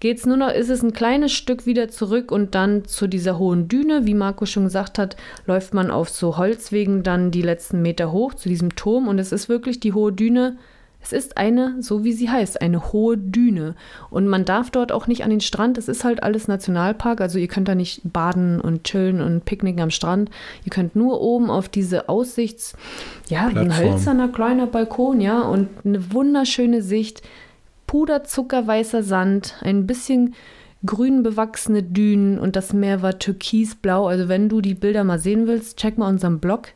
[0.00, 3.38] geht es nur noch, ist es ein kleines Stück wieder zurück und dann zu dieser
[3.38, 7.82] hohen Düne, wie Marco schon gesagt hat, läuft man auf so Holzwegen dann die letzten
[7.82, 10.56] Meter hoch zu diesem Turm und es ist wirklich die hohe Düne,
[11.06, 13.76] es ist eine, so wie sie heißt, eine hohe Düne.
[14.10, 15.78] Und man darf dort auch nicht an den Strand.
[15.78, 17.20] Es ist halt alles Nationalpark.
[17.20, 20.30] Also ihr könnt da nicht baden und chillen und picknicken am Strand.
[20.64, 22.74] Ihr könnt nur oben auf diese Aussichts,
[23.28, 27.22] ja, wie ein hölzerner kleiner Balkon, ja, und eine wunderschöne Sicht.
[27.86, 30.34] Puderzuckerweißer Sand, ein bisschen
[30.84, 34.06] grün bewachsene Dünen und das Meer war türkisblau.
[34.06, 36.68] Also wenn du die Bilder mal sehen willst, check mal unseren Blog,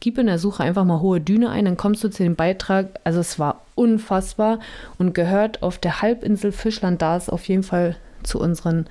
[0.00, 3.00] gib in der Suche einfach mal hohe Düne ein, dann kommst du zu dem Beitrag.
[3.04, 4.60] Also es war unfassbar
[4.98, 8.86] und gehört auf der Halbinsel Fischland da ist auf jeden Fall zu unseren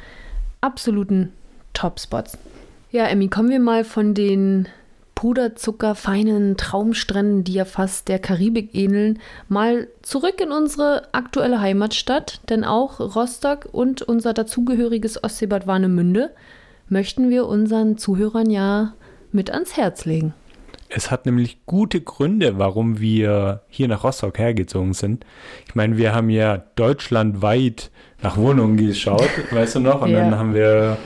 [0.62, 1.34] absoluten
[1.74, 2.38] Top-Spots.
[2.92, 4.68] Ja, Emmy, kommen wir mal von den
[5.18, 9.18] puderzuckerfeinen Traumstränden, die ja fast der Karibik ähneln,
[9.50, 16.30] mal zurück in unsere aktuelle Heimatstadt, denn auch Rostock und unser dazugehöriges Ostseebad Warnemünde
[16.88, 18.94] möchten wir unseren Zuhörern ja
[19.32, 20.36] mit ans Herz legen.
[20.88, 25.26] Es hat nämlich gute Gründe, warum wir hier nach Rostock hergezogen sind.
[25.68, 27.90] Ich meine, wir haben ja deutschlandweit
[28.22, 30.04] nach Wohnungen geschaut, weißt du noch?
[30.04, 30.20] Und ja.
[30.20, 30.98] dann haben wir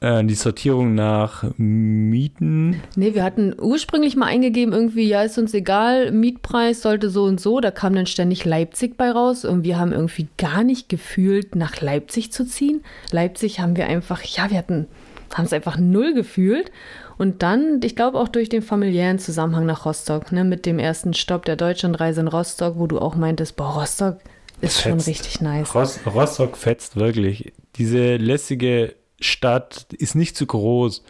[0.00, 2.80] äh, die Sortierung nach Mieten.
[2.96, 7.40] Nee, wir hatten ursprünglich mal eingegeben, irgendwie, ja, ist uns egal, Mietpreis sollte so und
[7.40, 7.60] so.
[7.60, 11.80] Da kam dann ständig Leipzig bei raus und wir haben irgendwie gar nicht gefühlt, nach
[11.80, 12.82] Leipzig zu ziehen.
[13.10, 14.86] Leipzig haben wir einfach, ja, wir hatten,
[15.34, 16.72] haben es einfach null gefühlt.
[17.18, 21.12] Und dann, ich glaube auch durch den familiären Zusammenhang nach Rostock, ne, mit dem ersten
[21.12, 24.16] Stopp der Deutschlandreise in Rostock, wo du auch meintest, boah, Rostock
[24.62, 24.82] ist fetzt.
[24.82, 25.74] schon richtig nice.
[25.74, 27.52] Rostock fetzt wirklich.
[27.76, 31.02] Diese lässige Stadt ist nicht zu groß,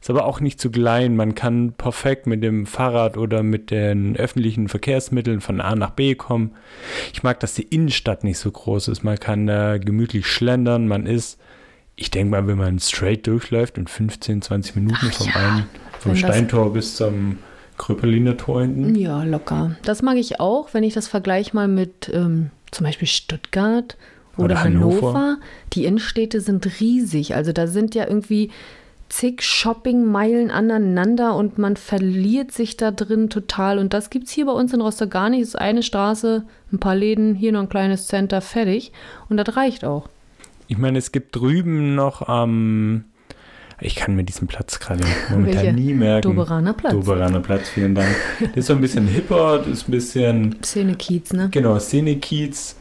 [0.00, 1.14] ist aber auch nicht zu klein.
[1.14, 6.14] Man kann perfekt mit dem Fahrrad oder mit den öffentlichen Verkehrsmitteln von A nach B
[6.14, 6.52] kommen.
[7.12, 9.02] Ich mag, dass die Innenstadt nicht so groß ist.
[9.02, 10.88] Man kann da gemütlich schlendern.
[10.88, 11.38] Man ist,
[11.96, 15.34] ich denke mal, wenn man straight durchläuft in 15, 20 Minuten Ach vom, ja.
[15.34, 15.66] einen,
[15.98, 17.38] vom Steintor bis zum
[17.76, 18.94] Kröpeliner Tor hinten.
[18.94, 19.76] Ja, locker.
[19.82, 23.96] Das mag ich auch, wenn ich das vergleiche mal mit ähm, zum Beispiel Stuttgart
[24.36, 25.08] oder, Hannover.
[25.08, 25.38] Hannover.
[25.72, 27.34] Die Innenstädte sind riesig.
[27.34, 28.50] Also da sind ja irgendwie
[29.10, 33.78] zig Shoppingmeilen aneinander und man verliert sich da drin total.
[33.78, 35.42] Und das gibt es hier bei uns in Rostock gar nicht.
[35.42, 38.92] Es ist eine Straße, ein paar Läden, hier noch ein kleines Center, fertig.
[39.28, 40.08] Und das reicht auch.
[40.68, 42.50] Ich meine, es gibt drüben noch am.
[42.50, 43.04] Ähm,
[43.82, 46.28] ich kann mir diesen Platz gerade momentan nie merken.
[46.28, 46.92] Doberaner Platz.
[46.92, 48.14] Doberaner Platz, vielen Dank.
[48.40, 50.56] Das ist so ein bisschen hipper, das ist ein bisschen.
[50.62, 51.48] Szene-Kiez, ne?
[51.50, 52.76] Genau, Szene-Kiez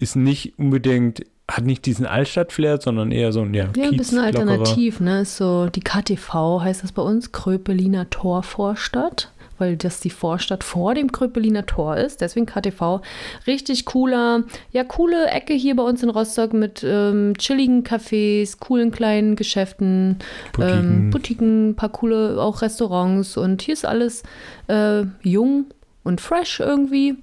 [0.00, 4.18] ist nicht unbedingt, hat nicht diesen Altstadt-Flair, sondern eher so ein, ja, Ja, ein bisschen
[4.18, 5.22] alternativ, ne?
[5.22, 10.94] Ist so, die KTV heißt das bei uns, Kröpeliner Torvorstadt weil das die Vorstadt vor
[10.94, 12.20] dem Kröpeliner Tor ist.
[12.20, 13.02] Deswegen KTV.
[13.46, 18.90] Richtig cooler, ja, coole Ecke hier bei uns in Rostock mit ähm, chilligen Cafés, coolen
[18.90, 20.16] kleinen Geschäften,
[20.52, 20.78] Boutiquen.
[20.78, 24.22] Ähm, Boutiquen, paar coole auch Restaurants und hier ist alles
[24.68, 25.66] äh, jung
[26.02, 27.16] und fresh irgendwie.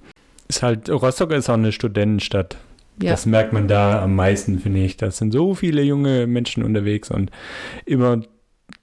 [0.47, 2.55] Ist halt, Rostock ist auch eine Studentenstadt.
[3.01, 3.11] Ja.
[3.11, 4.97] Das merkt man da am meisten, finde ich.
[4.97, 7.31] Da sind so viele junge Menschen unterwegs und
[7.85, 8.21] immer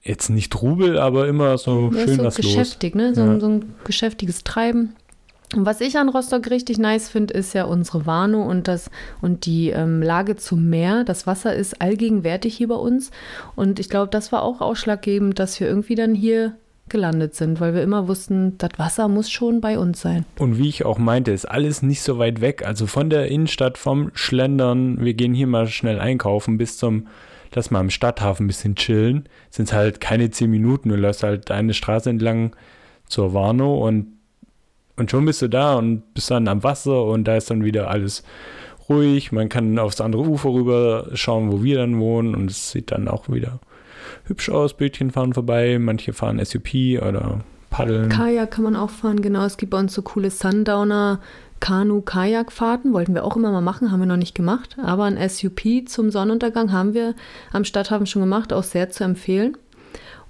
[0.01, 3.03] jetzt nicht Trubel, aber immer so ja, schön so was geschäftig, los.
[3.03, 3.15] Ne?
[3.15, 3.39] So, ja.
[3.39, 4.95] so ein geschäftiges Treiben.
[5.55, 8.89] Und was ich an Rostock richtig nice finde, ist ja unsere Warnow und das
[9.21, 11.03] und die ähm, Lage zum Meer.
[11.03, 13.11] Das Wasser ist allgegenwärtig hier bei uns.
[13.55, 16.57] Und ich glaube, das war auch ausschlaggebend, dass wir irgendwie dann hier
[16.89, 20.25] gelandet sind, weil wir immer wussten, das Wasser muss schon bei uns sein.
[20.37, 22.65] Und wie ich auch meinte, ist alles nicht so weit weg.
[22.65, 27.07] Also von der Innenstadt, vom Schlendern, wir gehen hier mal schnell einkaufen, bis zum,
[27.53, 30.89] lass mal am Stadthafen ein bisschen chillen, sind es halt keine zehn Minuten.
[30.89, 32.55] Du läufst halt eine Straße entlang
[33.07, 34.07] zur Warnow und,
[34.95, 37.89] und schon bist du da und bist dann am Wasser und da ist dann wieder
[37.89, 38.23] alles
[38.89, 39.31] ruhig.
[39.31, 43.07] Man kann aufs andere Ufer rüber schauen, wo wir dann wohnen und es sieht dann
[43.07, 43.59] auch wieder
[44.25, 44.75] hübsch aus.
[44.75, 48.09] Bötchen fahren vorbei, manche fahren SUP oder paddeln.
[48.09, 49.45] Kajak kann man auch fahren, genau.
[49.45, 51.19] Es gibt bei uns so coole Sundowner.
[51.61, 54.75] Kanu-Kajakfahrten wollten wir auch immer mal machen, haben wir noch nicht gemacht.
[54.81, 57.15] Aber ein SUP zum Sonnenuntergang haben wir
[57.53, 59.57] am Stadthafen schon gemacht, auch sehr zu empfehlen.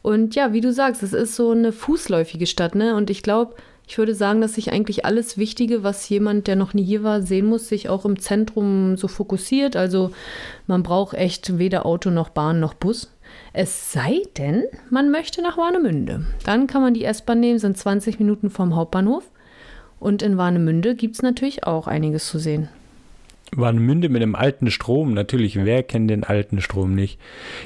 [0.01, 2.95] Und ja, wie du sagst, es ist so eine fußläufige Stadt, ne?
[2.95, 3.55] Und ich glaube,
[3.88, 7.21] Ich würde sagen, dass sich eigentlich alles Wichtige, was jemand, der noch nie hier war,
[7.21, 9.75] sehen muss, sich auch im Zentrum so fokussiert.
[9.75, 10.12] Also
[10.65, 13.12] man braucht echt weder Auto noch Bahn noch Bus.
[13.53, 16.25] Es sei denn, man möchte nach Warnemünde.
[16.43, 19.23] Dann kann man die S-Bahn nehmen, sind 20 Minuten vom Hauptbahnhof.
[19.99, 22.69] Und in Warnemünde gibt es natürlich auch einiges zu sehen.
[23.51, 27.19] Warnemünde mit dem alten Strom, natürlich, wer kennt den alten Strom nicht?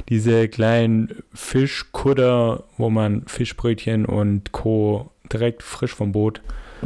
[0.09, 5.09] Diese kleinen Fischkutter, wo man Fischbrötchen und Co.
[5.31, 6.41] direkt frisch vom Boot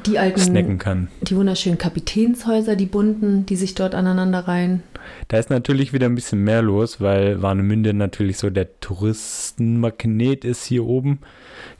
[0.06, 1.08] die alten, snacken kann.
[1.22, 4.84] Die wunderschönen Kapitänshäuser, die bunten, die sich dort aneinander reihen.
[5.28, 10.66] Da ist natürlich wieder ein bisschen mehr los, weil Warnemünde natürlich so der Touristenmagnet ist
[10.66, 11.20] hier oben.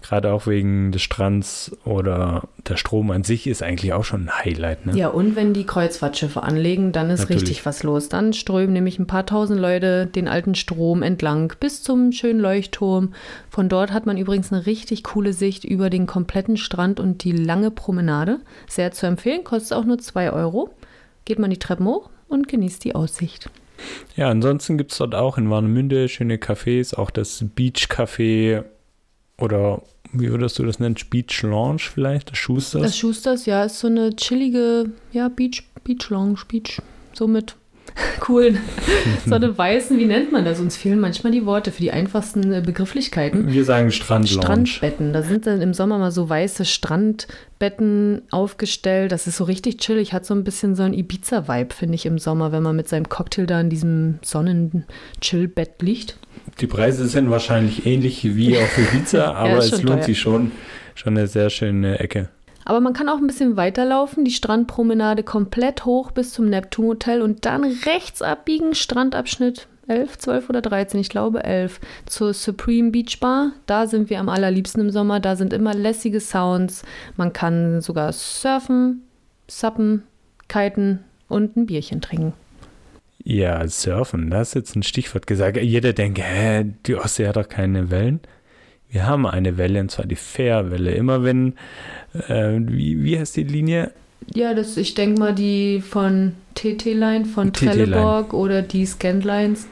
[0.02, 4.40] Gerade auch wegen des Strands oder der Strom an sich ist eigentlich auch schon ein
[4.40, 4.86] Highlight.
[4.86, 4.98] Ne?
[4.98, 7.44] Ja, und wenn die Kreuzfahrtschiffe anlegen, dann ist Natürlich.
[7.44, 8.10] richtig was los.
[8.10, 13.14] Dann strömen nämlich ein paar tausend Leute den alten Strom entlang bis zum schönen Leuchtturm.
[13.50, 17.32] Von dort hat man übrigens eine richtig coole Sicht über den kompletten Strand und die
[17.32, 18.40] lange Promenade.
[18.68, 20.70] Sehr zu empfehlen, kostet auch nur 2 Euro.
[21.26, 23.50] Geht man die Treppen hoch und genießt die Aussicht.
[24.16, 28.64] Ja, ansonsten gibt es dort auch in Warnemünde schöne Cafés, auch das Beach Café
[29.44, 29.82] oder
[30.14, 30.96] wie würdest du das nennen?
[31.10, 32.32] Beach Lounge vielleicht?
[32.32, 32.82] Das Schusters?
[32.82, 36.82] Das Schusters, ja, ist so eine chillige, ja, Beach, Beach Lounge, Beach,
[37.14, 37.56] so mit
[38.22, 38.60] coolen,
[39.26, 40.62] so eine weißen, wie nennt man das?
[40.62, 43.52] Uns fehlen manchmal die Worte für die einfachsten äh, Begrifflichkeiten.
[43.52, 44.66] Wir sagen Strandlounge.
[44.66, 45.12] Strandbetten.
[45.12, 49.12] Da sind dann im Sommer mal so weiße Strandbetten aufgestellt.
[49.12, 50.14] Das ist so richtig chillig.
[50.14, 53.10] Hat so ein bisschen so ein Ibiza-Vibe, finde ich, im Sommer, wenn man mit seinem
[53.10, 56.18] Cocktail da in diesem Sonnen-Chill-Bett liegt.
[56.60, 60.04] Die Preise sind wahrscheinlich ähnlich wie auf Ibiza, aber ja, es lohnt teuer.
[60.04, 60.52] sich schon.
[60.96, 62.30] Schon eine sehr schöne Ecke.
[62.66, 67.22] Aber man kann auch ein bisschen weiterlaufen, die Strandpromenade komplett hoch bis zum Neptun Hotel
[67.22, 73.20] und dann rechts abbiegen, Strandabschnitt 11, 12 oder 13, ich glaube 11, zur Supreme Beach
[73.20, 73.52] Bar.
[73.66, 75.20] Da sind wir am allerliebsten im Sommer.
[75.20, 76.84] Da sind immer lässige Sounds.
[77.18, 79.04] Man kann sogar surfen,
[79.50, 80.04] suppen,
[80.48, 82.34] kiten und ein Bierchen trinken.
[83.24, 85.58] Ja, surfen, das ist jetzt ein Stichwort gesagt.
[85.58, 88.20] Jeder denkt, hä, die Ostsee hat doch keine Wellen.
[88.90, 90.92] Wir haben eine Welle, und zwar die Fährwelle.
[90.92, 91.54] Immer wenn,
[92.28, 93.92] äh, wie, wie heißt die Linie?
[94.34, 99.68] Ja, das, ich denke mal die von TT-Line, von Trelleborg oder die Scanlines.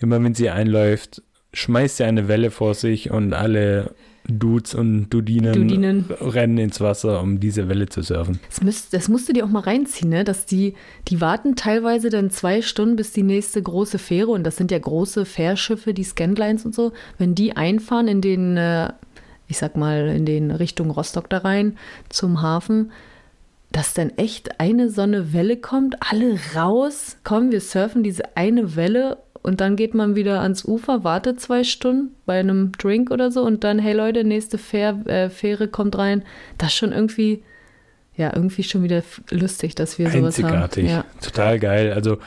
[0.00, 3.94] Immer wenn sie einläuft, schmeißt sie eine Welle vor sich und alle
[4.28, 8.38] Dudes und Dudinen, Dudinen, rennen ins Wasser, um diese Welle zu surfen.
[8.48, 10.24] Das, müsst, das musst du dir auch mal reinziehen, ne?
[10.24, 10.74] dass die,
[11.08, 14.78] die warten teilweise dann zwei Stunden, bis die nächste große Fähre, und das sind ja
[14.78, 18.92] große Fährschiffe, die Scanlines und so, wenn die einfahren in den, äh,
[19.48, 21.76] ich sag mal, in den Richtung Rostock da rein
[22.08, 22.92] zum Hafen,
[23.72, 28.76] dass dann echt eine so eine Welle kommt, alle raus, kommen, wir surfen diese eine
[28.76, 33.30] Welle und dann geht man wieder ans Ufer, wartet zwei Stunden bei einem Drink oder
[33.30, 36.22] so und dann, hey Leute, nächste Fähr, äh, Fähre kommt rein.
[36.58, 37.42] Das ist schon irgendwie,
[38.16, 40.90] ja, irgendwie schon wieder lustig, dass wir sowas Einzigartig.
[40.90, 41.04] haben.
[41.04, 41.04] Ja.
[41.20, 41.92] Total geil.
[41.92, 42.18] Also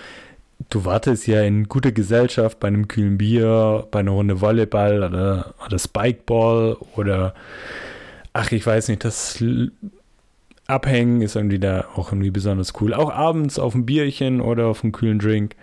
[0.69, 5.54] du wartest ja in guter Gesellschaft bei einem kühlen Bier, bei einer Runde Volleyball oder,
[5.65, 7.34] oder Spikeball oder
[8.34, 9.41] ach, ich weiß nicht, das
[10.67, 12.93] Abhängen ist irgendwie da auch irgendwie besonders cool.
[12.93, 15.56] Auch abends auf ein Bierchen oder auf einen kühlen Drink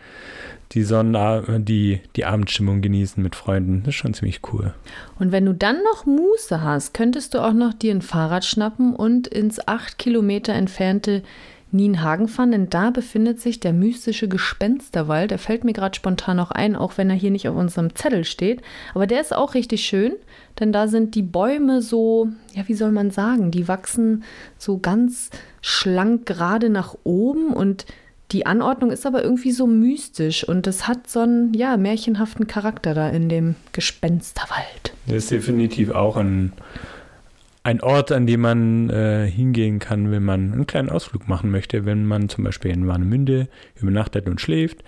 [0.74, 3.80] die, Sonnen die, die Abendstimmung genießen mit Freunden.
[3.80, 4.74] Das ist schon ziemlich cool.
[5.18, 8.94] Und wenn du dann noch Muße hast, könntest du auch noch dir ein Fahrrad schnappen
[8.94, 11.22] und ins acht Kilometer entfernte
[11.72, 15.30] Nienhagen fahren, denn da befindet sich der mystische Gespensterwald.
[15.30, 18.24] Der fällt mir gerade spontan noch ein, auch wenn er hier nicht auf unserem Zettel
[18.24, 18.60] steht.
[18.94, 20.12] Aber der ist auch richtig schön,
[20.60, 24.22] denn da sind die Bäume so, ja, wie soll man sagen, die wachsen
[24.58, 25.30] so ganz
[25.62, 27.86] schlank gerade nach oben und
[28.32, 32.94] die Anordnung ist aber irgendwie so mystisch und es hat so einen, ja, märchenhaften Charakter
[32.94, 34.94] da in dem Gespensterwald.
[35.06, 36.52] Das ist definitiv auch ein,
[37.62, 41.84] ein Ort, an dem man äh, hingehen kann, wenn man einen kleinen Ausflug machen möchte,
[41.84, 43.48] wenn man zum Beispiel in Warnemünde
[43.80, 44.82] übernachtet und schläft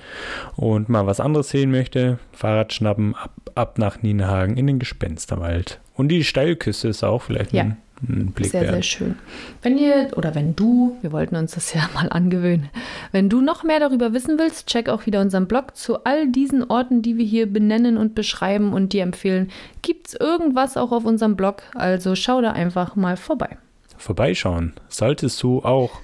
[0.56, 2.18] und mal was anderes sehen möchte.
[2.32, 5.80] Fahrrad schnappen, ab, ab nach Nienhagen in den Gespensterwald.
[5.94, 7.62] Und die Steilküste ist auch vielleicht ja.
[7.62, 9.14] ein Blick sehr, sehr schön.
[9.62, 12.68] Wenn ihr oder wenn du, wir wollten uns das ja mal angewöhnen,
[13.12, 16.64] wenn du noch mehr darüber wissen willst, check auch wieder unseren Blog zu all diesen
[16.64, 19.50] Orten, die wir hier benennen und beschreiben und dir empfehlen.
[19.82, 21.62] Gibt es irgendwas auch auf unserem Blog?
[21.74, 23.56] Also schau da einfach mal vorbei.
[23.96, 26.00] Vorbeischauen solltest du auch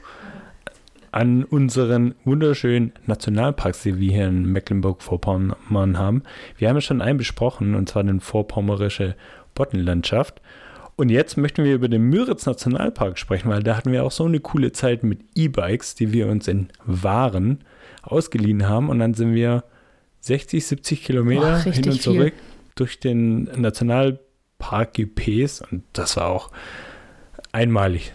[1.13, 6.23] an unseren wunderschönen Nationalparks, die wir hier in Mecklenburg-Vorpommern haben.
[6.57, 9.17] Wir haben ja schon einen besprochen, und zwar den Vorpommerische
[9.55, 10.41] Boddenlandschaft.
[11.01, 14.27] Und jetzt möchten wir über den Müritz Nationalpark sprechen, weil da hatten wir auch so
[14.27, 17.65] eine coole Zeit mit E-Bikes, die wir uns in Waren
[18.03, 18.91] ausgeliehen haben.
[18.91, 19.65] Und dann sind wir
[20.21, 22.73] 60, 70 Kilometer Boah, hin und zurück viel.
[22.75, 25.63] durch den Nationalpark gepäst.
[25.73, 26.51] Und das war auch
[27.51, 28.13] einmalig.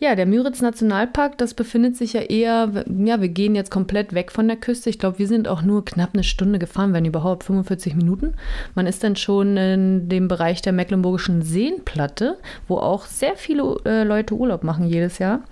[0.00, 4.30] Ja, der Müritz Nationalpark, das befindet sich ja eher, ja, wir gehen jetzt komplett weg
[4.30, 4.90] von der Küste.
[4.90, 8.34] Ich glaube, wir sind auch nur knapp eine Stunde gefahren, wenn überhaupt 45 Minuten.
[8.76, 14.04] Man ist dann schon in dem Bereich der Mecklenburgischen Seenplatte, wo auch sehr viele äh,
[14.04, 15.42] Leute Urlaub machen jedes Jahr.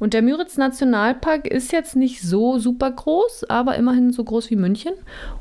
[0.00, 4.56] Und der Müritz Nationalpark ist jetzt nicht so super groß, aber immerhin so groß wie
[4.56, 4.92] München.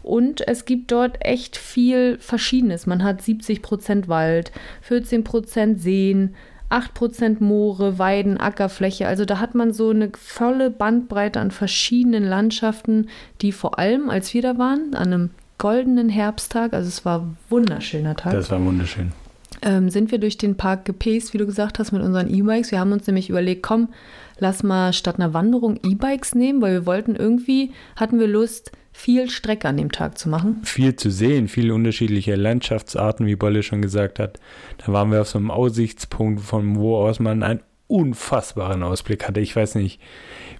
[0.03, 2.85] Und es gibt dort echt viel Verschiedenes.
[2.85, 6.35] Man hat 70 Prozent Wald, 14 Prozent Seen,
[6.75, 9.07] 8% Moore, Weiden, Ackerfläche.
[9.07, 13.07] Also da hat man so eine volle Bandbreite an verschiedenen Landschaften,
[13.41, 17.37] die vor allem, als wir da waren, an einem goldenen Herbsttag, also es war ein
[17.49, 18.33] wunderschöner Tag.
[18.33, 19.13] Das war wunderschön.
[19.61, 22.71] Ähm, sind wir durch den Park gepäst, wie du gesagt hast, mit unseren E-Bikes.
[22.71, 23.89] Wir haben uns nämlich überlegt, komm,
[24.37, 29.29] lass mal statt einer Wanderung E-Bikes nehmen, weil wir wollten irgendwie, hatten wir Lust, viel
[29.29, 30.61] Strecke an dem Tag zu machen.
[30.63, 34.39] Viel zu sehen, viele unterschiedliche Landschaftsarten, wie Bolle schon gesagt hat.
[34.77, 39.41] Da waren wir auf so einem Aussichtspunkt, von wo aus man einen unfassbaren Ausblick hatte.
[39.41, 39.99] Ich weiß nicht,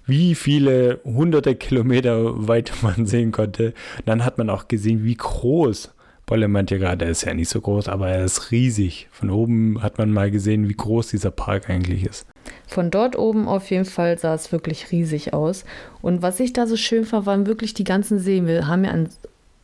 [0.04, 3.72] wie viele hunderte Kilometer weit man sehen konnte.
[4.04, 5.94] Dann hat man auch gesehen, wie groß.
[6.26, 9.08] Bolle meinte gerade, er ist ja nicht so groß, aber er ist riesig.
[9.12, 12.26] Von oben hat man mal gesehen, wie groß dieser Park eigentlich ist.
[12.66, 15.64] Von dort oben auf jeden Fall sah es wirklich riesig aus.
[16.02, 18.46] Und was ich da so schön fand, waren wirklich die ganzen Seen.
[18.46, 19.08] Wir haben ja an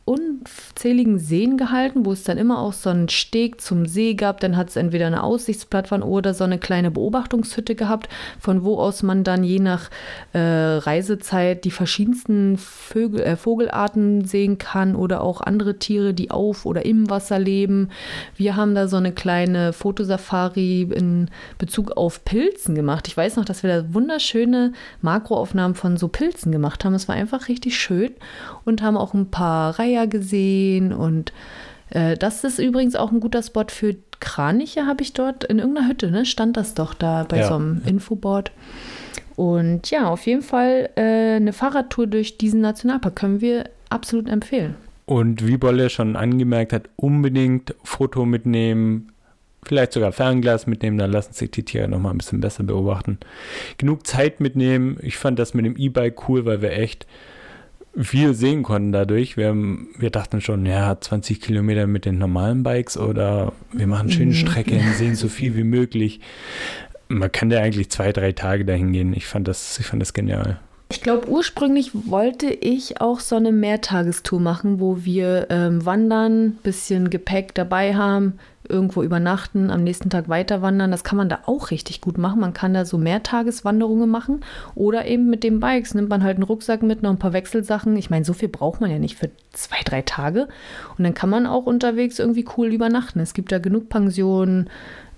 [0.05, 4.41] unzähligen Seen gehalten, wo es dann immer auch so einen Steg zum See gab.
[4.41, 9.01] Dann hat es entweder eine Aussichtsplattform oder so eine kleine Beobachtungshütte gehabt, von wo aus
[9.01, 9.89] man dann je nach
[10.33, 16.65] äh, Reisezeit die verschiedensten Vögel, äh, Vogelarten sehen kann oder auch andere Tiere, die auf
[16.65, 17.89] oder im Wasser leben.
[18.35, 23.07] Wir haben da so eine kleine Fotosafari in Bezug auf Pilzen gemacht.
[23.07, 26.93] Ich weiß noch, dass wir da wunderschöne Makroaufnahmen von so Pilzen gemacht haben.
[26.93, 28.11] Es war einfach richtig schön
[28.65, 31.33] und haben auch ein paar Reihen Himalaya gesehen und
[31.89, 35.87] äh, das ist übrigens auch ein guter Spot für Kraniche, habe ich dort in irgendeiner
[35.87, 36.25] Hütte, ne?
[36.25, 37.47] Stand das doch da bei ja.
[37.47, 38.51] so einem Infoboard.
[39.35, 44.75] Und ja, auf jeden Fall äh, eine Fahrradtour durch diesen Nationalpark können wir absolut empfehlen.
[45.05, 49.11] Und wie Bolle schon angemerkt hat, unbedingt Foto mitnehmen,
[49.63, 53.17] vielleicht sogar Fernglas mitnehmen, dann lassen sich die Tiere nochmal ein bisschen besser beobachten.
[53.77, 54.97] Genug Zeit mitnehmen.
[55.01, 57.05] Ich fand das mit dem E-Bike cool, weil wir echt
[57.95, 59.37] viel sehen konnten dadurch.
[59.37, 64.31] Wir, wir dachten schon, ja, 20 Kilometer mit den normalen Bikes oder wir machen schöne
[64.31, 64.35] mhm.
[64.35, 66.19] Strecken, sehen so viel wie möglich.
[67.07, 69.13] Man kann ja eigentlich zwei, drei Tage dahin gehen.
[69.13, 70.59] Ich fand das, ich fand das genial.
[70.89, 77.09] Ich glaube, ursprünglich wollte ich auch so eine Mehrtagestour machen, wo wir ähm, wandern, bisschen
[77.09, 78.33] Gepäck dabei haben,
[78.67, 80.91] irgendwo übernachten, am nächsten Tag weiter wandern.
[80.91, 82.39] Das kann man da auch richtig gut machen.
[82.39, 84.41] Man kann da so Mehrtageswanderungen machen
[84.75, 87.95] oder eben mit den Bikes nimmt man halt einen Rucksack mit, noch ein paar Wechselsachen.
[87.97, 90.47] Ich meine, so viel braucht man ja nicht für zwei, drei Tage.
[90.97, 93.19] Und dann kann man auch unterwegs irgendwie cool übernachten.
[93.19, 94.69] Es gibt da genug Pensionen,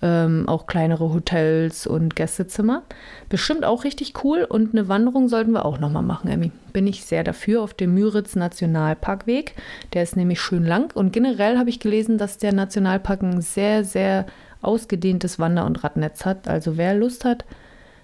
[0.06, 2.84] ähm, auch kleinere Hotels und Gästezimmer.
[3.28, 6.52] Bestimmt auch richtig cool und eine Wanderung sollten wir auch nochmal machen, Emmy.
[6.74, 9.56] Bin ich sehr dafür auf dem Müritz Nationalparkweg.
[9.94, 13.84] Der ist nämlich schön lang und generell habe ich gelesen, dass der Nationalpark ein sehr,
[13.84, 14.28] sehr
[14.62, 16.48] ausgedehntes Wander- und Radnetz hat.
[16.48, 17.44] Also wer Lust hat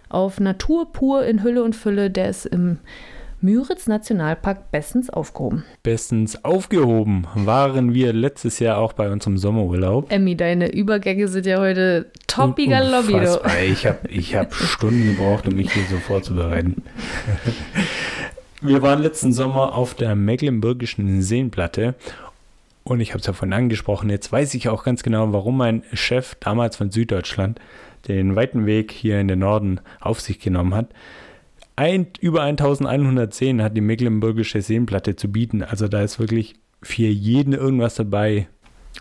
[0.09, 2.79] auf Natur pur in Hülle und Fülle, der ist im
[3.43, 5.63] Müritz Nationalpark bestens aufgehoben.
[5.81, 10.11] Bestens aufgehoben waren wir letztes Jahr auch bei unserem Sommerurlaub.
[10.11, 13.15] Emmy, deine Übergänge sind ja heute toppiger Lobby.
[13.65, 16.83] Ich habe ich hab Stunden gebraucht, um mich hier so vorzubereiten.
[18.61, 21.95] wir waren letzten Sommer auf der Mecklenburgischen Seenplatte
[22.83, 24.11] und ich habe es ja vorhin angesprochen.
[24.11, 27.59] Jetzt weiß ich auch ganz genau, warum mein Chef damals von Süddeutschland
[28.07, 30.89] den weiten Weg hier in den Norden auf sich genommen hat
[31.81, 35.63] ein, über 1110 hat die Mecklenburgische Seenplatte zu bieten.
[35.63, 38.47] Also da ist wirklich für jeden irgendwas dabei.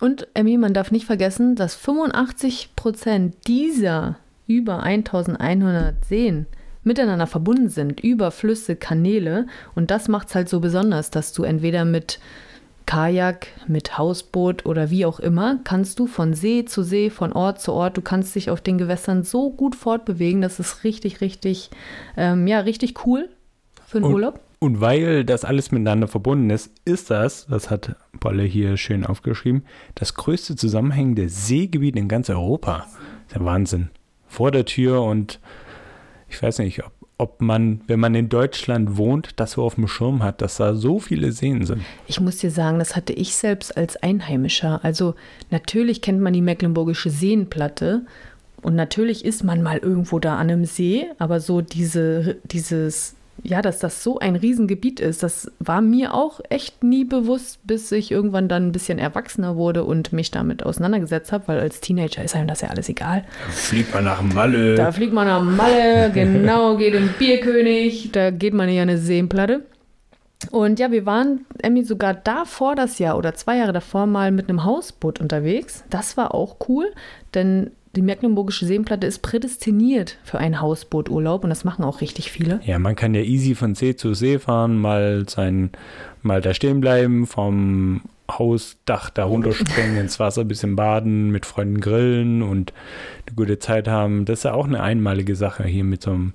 [0.00, 4.16] Und Emmy, man darf nicht vergessen, dass 85 Prozent dieser
[4.46, 6.46] über 1100 Seen
[6.82, 9.46] miteinander verbunden sind, über Flüsse, Kanäle.
[9.74, 12.18] Und das macht es halt so besonders, dass du entweder mit
[12.86, 17.60] Kajak, mit Hausboot oder wie auch immer, kannst du von See zu See, von Ort
[17.60, 21.70] zu Ort, du kannst dich auf den Gewässern so gut fortbewegen, das ist richtig, richtig,
[22.16, 23.28] ähm, ja, richtig cool
[23.86, 24.40] für den und, Urlaub.
[24.58, 29.64] Und weil das alles miteinander verbunden ist, ist das, das hat Bolle hier schön aufgeschrieben,
[29.94, 32.86] das größte zusammenhängende Seegebiet in ganz Europa.
[33.32, 33.90] Der Wahnsinn.
[34.26, 35.40] Vor der Tür und
[36.28, 39.86] ich weiß nicht, ob ob man, wenn man in Deutschland wohnt, das so auf dem
[39.86, 41.82] Schirm hat, dass da so viele Seen sind.
[42.06, 44.80] Ich muss dir sagen, das hatte ich selbst als Einheimischer.
[44.82, 45.14] Also
[45.50, 48.06] natürlich kennt man die Mecklenburgische Seenplatte
[48.62, 53.62] und natürlich ist man mal irgendwo da an einem See, aber so diese, dieses ja,
[53.62, 58.10] dass das so ein Riesengebiet ist, das war mir auch echt nie bewusst, bis ich
[58.10, 62.34] irgendwann dann ein bisschen erwachsener wurde und mich damit auseinandergesetzt habe, weil als Teenager ist
[62.34, 63.24] einem das ja alles egal.
[63.46, 64.74] Da fliegt man nach Malle.
[64.74, 69.64] Da fliegt man nach Malle, genau, geht in Bierkönig, da geht man ja eine Seenplatte.
[70.50, 74.48] Und ja, wir waren, Emmy, sogar davor das Jahr oder zwei Jahre davor mal mit
[74.48, 75.84] einem Hausboot unterwegs.
[75.90, 76.90] Das war auch cool,
[77.34, 82.60] denn die Mecklenburgische Seenplatte ist prädestiniert für einen Hausbooturlaub und das machen auch richtig viele.
[82.64, 85.70] Ja, man kann ja easy von See zu See fahren, mal sein,
[86.22, 91.80] mal da stehen bleiben, vom Hausdach da runterspringen, ins Wasser ein bisschen baden, mit Freunden
[91.80, 92.72] grillen und
[93.26, 94.24] eine gute Zeit haben.
[94.24, 96.32] Das ist ja auch eine einmalige Sache, hier mit so einem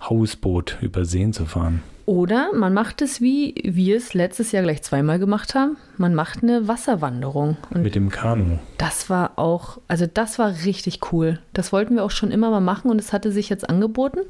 [0.00, 1.82] Hausboot über Seen zu fahren.
[2.08, 5.76] Oder man macht es, wie wir es letztes Jahr gleich zweimal gemacht haben.
[5.98, 7.58] Man macht eine Wasserwanderung.
[7.68, 8.58] Und Mit dem Kanu.
[8.78, 11.38] Das war auch, also das war richtig cool.
[11.52, 14.20] Das wollten wir auch schon immer mal machen und es hatte sich jetzt angeboten.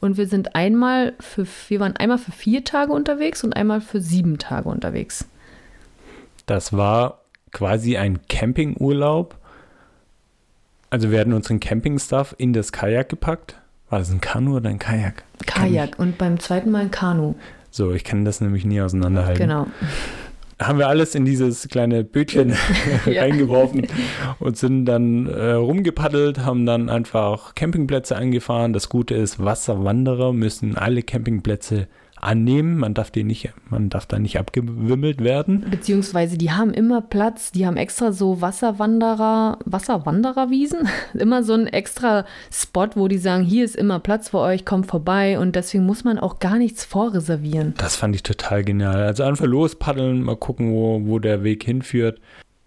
[0.00, 4.00] Und wir sind einmal für, wir waren einmal für vier Tage unterwegs und einmal für
[4.00, 5.26] sieben Tage unterwegs.
[6.46, 7.20] Das war
[7.52, 9.36] quasi ein Campingurlaub.
[10.88, 13.60] Also wir hatten unseren Campingstuff in das Kajak gepackt
[13.90, 15.24] war das ein Kanu oder ein Kajak?
[15.46, 17.34] Kajak und beim zweiten Mal ein Kanu.
[17.70, 19.42] So, ich kann das nämlich nie auseinanderhalten.
[19.42, 19.66] Genau.
[20.60, 22.54] Haben wir alles in dieses kleine Bötchen
[23.06, 23.86] reingeworfen
[24.38, 28.72] und sind dann äh, rumgepaddelt, haben dann einfach Campingplätze angefahren.
[28.72, 31.88] Das Gute ist, Wasserwanderer müssen alle Campingplätze
[32.22, 32.76] annehmen.
[32.78, 35.66] Man darf die nicht, man darf da nicht abgewimmelt werden.
[35.70, 42.24] Beziehungsweise die haben immer Platz, die haben extra so Wasserwanderer, Wasserwandererwiesen, immer so ein extra
[42.52, 46.04] Spot, wo die sagen, hier ist immer Platz für euch, kommt vorbei und deswegen muss
[46.04, 47.74] man auch gar nichts vorreservieren.
[47.76, 49.02] Das fand ich total genial.
[49.02, 52.20] Also einfach lospaddeln, mal gucken, wo, wo der Weg hinführt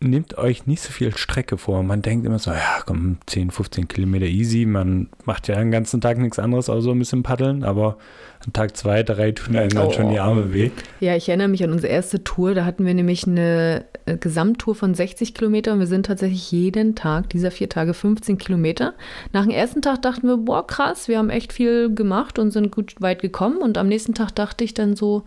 [0.03, 1.81] nehmt euch nicht so viel Strecke vor.
[1.83, 4.65] Man denkt immer so, ja, komm, 10, 15 Kilometer easy.
[4.65, 7.63] Man macht ja den ganzen Tag nichts anderes, außer ein bisschen paddeln.
[7.63, 7.97] Aber
[8.45, 9.91] an Tag zwei, drei tun einem dann oh.
[9.91, 10.71] schon die Arme weh.
[10.99, 12.53] Ja, ich erinnere mich an unsere erste Tour.
[12.53, 15.79] Da hatten wir nämlich eine äh, Gesamttour von 60 Kilometern.
[15.79, 18.93] Wir sind tatsächlich jeden Tag dieser vier Tage 15 Kilometer.
[19.31, 22.71] Nach dem ersten Tag dachten wir, boah, krass, wir haben echt viel gemacht und sind
[22.71, 23.57] gut weit gekommen.
[23.57, 25.23] Und am nächsten Tag dachte ich dann so,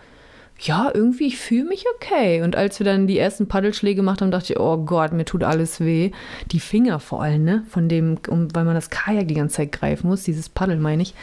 [0.59, 2.43] ja, irgendwie, ich fühle mich okay.
[2.43, 5.45] Und als wir dann die ersten Paddelschläge gemacht haben, dachte ich, oh Gott, mir tut
[5.45, 6.13] alles weh.
[6.51, 7.65] Die Finger vor allem, ne?
[7.69, 11.03] Von dem, um, weil man das Kajak die ganze Zeit greifen muss, dieses Paddel meine
[11.03, 11.15] ich.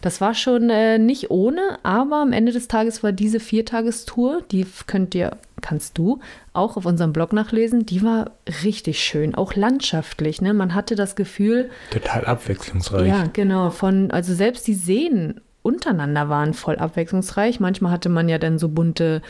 [0.00, 4.64] Das war schon äh, nicht ohne, aber am Ende des Tages war diese Viertagestour, die
[4.86, 6.20] könnt ihr, kannst du
[6.52, 8.30] auch auf unserem Blog nachlesen, die war
[8.62, 10.54] richtig schön, auch landschaftlich, ne?
[10.54, 11.70] Man hatte das Gefühl.
[11.90, 13.08] Total abwechslungsreich.
[13.08, 13.70] Ja, genau.
[13.70, 17.60] Von, also selbst die Seen untereinander waren voll abwechslungsreich.
[17.60, 19.20] Manchmal hatte man ja dann so bunte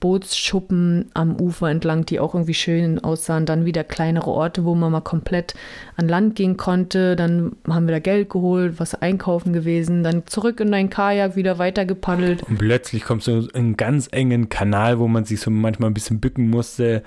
[0.00, 3.46] Bootsschuppen am Ufer entlang, die auch irgendwie schön aussahen.
[3.46, 5.54] Dann wieder kleinere Orte, wo man mal komplett
[5.96, 7.14] an Land gehen konnte.
[7.14, 10.02] Dann haben wir da Geld geholt, was einkaufen gewesen.
[10.02, 12.42] Dann zurück in dein Kajak, wieder weiter gepaddelt.
[12.42, 15.94] Und plötzlich kommst du in einen ganz engen Kanal, wo man sich so manchmal ein
[15.94, 17.04] bisschen bücken musste,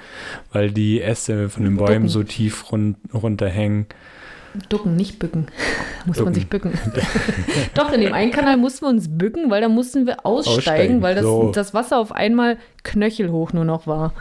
[0.54, 3.88] weil die Äste von den Bäumen so tief run runterhängen.
[4.70, 5.48] Ducken, nicht bücken.
[6.06, 6.26] Muss Ducken.
[6.26, 6.74] man sich bücken.
[7.76, 11.02] Doch, in dem einen Kanal mussten wir uns bücken, weil da mussten wir aussteigen, aussteigen.
[11.02, 11.52] weil das, so.
[11.54, 14.14] das Wasser auf einmal knöchelhoch nur noch war.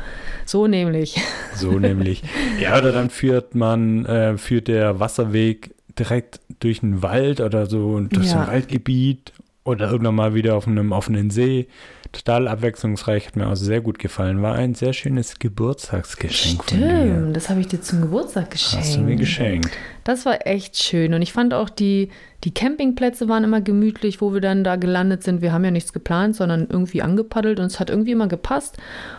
[0.45, 1.21] So nämlich.
[1.55, 2.23] So nämlich.
[2.61, 7.99] Ja, oder dann führt man, äh, führt der Wasserweg direkt durch einen Wald oder so,
[8.01, 8.43] durch ja.
[8.43, 9.33] ein Waldgebiet
[9.65, 11.69] oder irgendwann mal wieder auf einem offenen See
[12.13, 14.43] total abwechslungsreich, hat mir auch sehr gut gefallen.
[14.43, 17.33] War ein sehr schönes Geburtstagsgeschenk Stimmt, von dir.
[17.33, 18.87] das habe ich dir zum Geburtstag geschenkt.
[18.87, 19.71] Hast du mir geschenkt.
[20.05, 22.09] Das war echt schön und ich fand auch die,
[22.45, 25.43] die Campingplätze waren immer gemütlich, wo wir dann da gelandet sind.
[25.43, 28.79] Wir haben ja nichts geplant, sondern irgendwie angepaddelt und es hat irgendwie immer gepasst.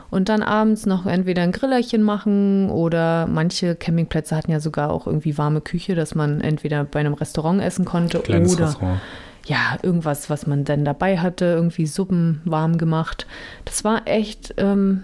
[0.10, 5.06] Und dann abends noch entweder ein Grillerchen machen oder manche Campingplätze hatten ja sogar auch
[5.06, 9.00] irgendwie warme Küche, dass man entweder bei einem Restaurant essen konnte Kleines oder Restaurant
[9.50, 13.26] ja, irgendwas, was man dann dabei hatte, irgendwie Suppen warm gemacht.
[13.66, 14.54] Das war echt.
[14.58, 15.04] Ähm,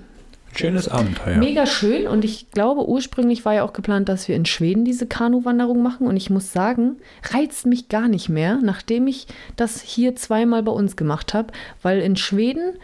[0.55, 1.37] Schönes Abenteuer.
[1.37, 5.05] Mega schön und ich glaube, ursprünglich war ja auch geplant, dass wir in Schweden diese
[5.05, 6.95] Kanuwanderung machen und ich muss sagen,
[7.33, 9.27] reizt mich gar nicht mehr, nachdem ich
[9.57, 12.75] das hier zweimal bei uns gemacht habe, weil in Schweden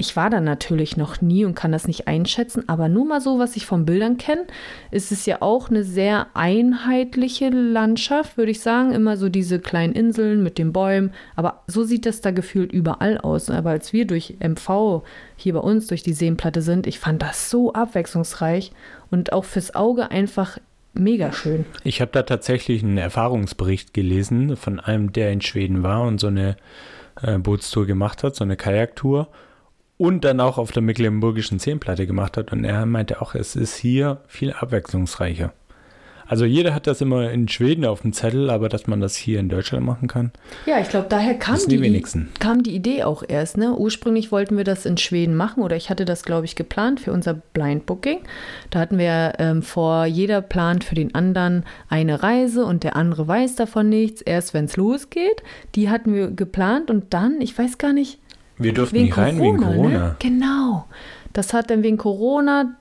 [0.00, 3.40] ich war da natürlich noch nie und kann das nicht einschätzen, aber nur mal so,
[3.40, 4.46] was ich von Bildern kenne,
[4.92, 8.92] ist es ja auch eine sehr einheitliche Landschaft, würde ich sagen.
[8.92, 13.18] Immer so diese kleinen Inseln mit den Bäumen, aber so sieht das da gefühlt überall
[13.18, 13.50] aus.
[13.50, 15.02] Aber als wir durch MV
[15.34, 18.70] hier bei uns durch die Seenplatte sind, ich fand das so abwechslungsreich
[19.10, 20.58] und auch fürs Auge einfach
[20.94, 21.64] mega schön.
[21.82, 26.28] Ich habe da tatsächlich einen Erfahrungsbericht gelesen von einem, der in Schweden war und so
[26.28, 26.56] eine
[27.20, 29.26] äh, Bootstour gemacht hat, so eine Kajaktour
[29.98, 32.52] und dann auch auf der Mecklenburgischen Zehnplatte gemacht hat.
[32.52, 35.52] Und er meinte auch, es ist hier viel abwechslungsreicher.
[36.28, 39.40] Also jeder hat das immer in Schweden auf dem Zettel, aber dass man das hier
[39.40, 40.30] in Deutschland machen kann.
[40.66, 42.28] Ja, ich glaube, daher kam die, die wenigsten.
[42.38, 43.56] kam die Idee auch erst.
[43.56, 43.74] Ne?
[43.74, 47.12] Ursprünglich wollten wir das in Schweden machen oder ich hatte das, glaube ich, geplant für
[47.12, 48.18] unser Blind Booking.
[48.68, 53.26] Da hatten wir ähm, vor, jeder plant für den anderen eine Reise und der andere
[53.26, 54.20] weiß davon nichts.
[54.20, 55.42] Erst wenn es losgeht,
[55.76, 58.18] die hatten wir geplant und dann, ich weiß gar nicht,
[58.58, 59.98] Wir durften nicht rein wegen Corona.
[59.98, 60.16] Ne?
[60.18, 60.86] Genau.
[61.32, 62.76] Das hat dann wegen Corona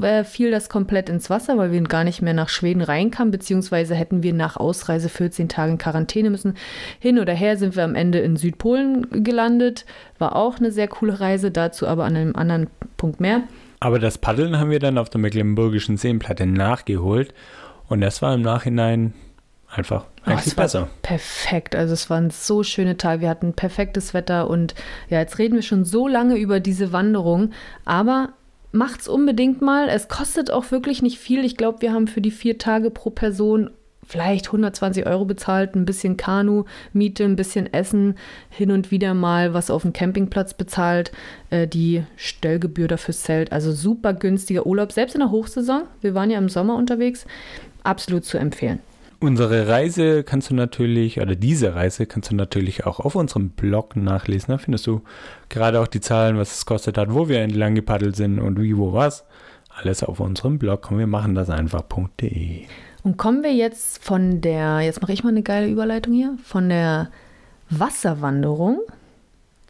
[0.00, 3.94] äh, fiel das komplett ins Wasser, weil wir gar nicht mehr nach Schweden reinkamen, beziehungsweise
[3.94, 6.54] hätten wir nach Ausreise 14 Tage in Quarantäne müssen.
[6.98, 9.86] Hin oder her sind wir am Ende in Südpolen gelandet.
[10.18, 13.42] War auch eine sehr coole Reise, dazu aber an einem anderen Punkt mehr.
[13.80, 17.32] Aber das Paddeln haben wir dann auf der Mecklenburgischen Seenplatte nachgeholt.
[17.88, 19.14] Und das war im Nachhinein
[19.68, 20.88] einfach eigentlich es war besser.
[21.02, 21.74] Perfekt.
[21.76, 23.22] Also es waren so schöne Tage.
[23.22, 24.74] Wir hatten perfektes Wetter und
[25.08, 27.50] ja, jetzt reden wir schon so lange über diese Wanderung,
[27.84, 28.30] aber
[28.72, 29.88] macht's unbedingt mal.
[29.88, 31.44] Es kostet auch wirklich nicht viel.
[31.44, 33.70] Ich glaube, wir haben für die vier Tage pro Person
[34.08, 38.16] vielleicht 120 Euro bezahlt, ein bisschen Kanu, Miete, ein bisschen Essen,
[38.48, 41.12] hin und wieder mal was auf dem Campingplatz bezahlt,
[41.50, 43.52] äh, die Stellgebühr dafür Zelt.
[43.52, 45.82] Also super günstiger Urlaub, selbst in der Hochsaison.
[46.00, 47.26] Wir waren ja im Sommer unterwegs.
[47.84, 48.80] Absolut zu empfehlen.
[49.20, 53.96] Unsere Reise kannst du natürlich, oder diese Reise kannst du natürlich auch auf unserem Blog
[53.96, 54.52] nachlesen.
[54.52, 55.02] Da findest du
[55.48, 58.76] gerade auch die Zahlen, was es kostet hat, wo wir entlang gepaddelt sind und wie,
[58.76, 59.24] wo, was.
[59.70, 60.82] Alles auf unserem Blog.
[60.82, 62.62] Komm, wir machen das einfach.de.
[63.02, 66.68] Und kommen wir jetzt von der, jetzt mache ich mal eine geile Überleitung hier, von
[66.68, 67.10] der
[67.70, 68.80] Wasserwanderung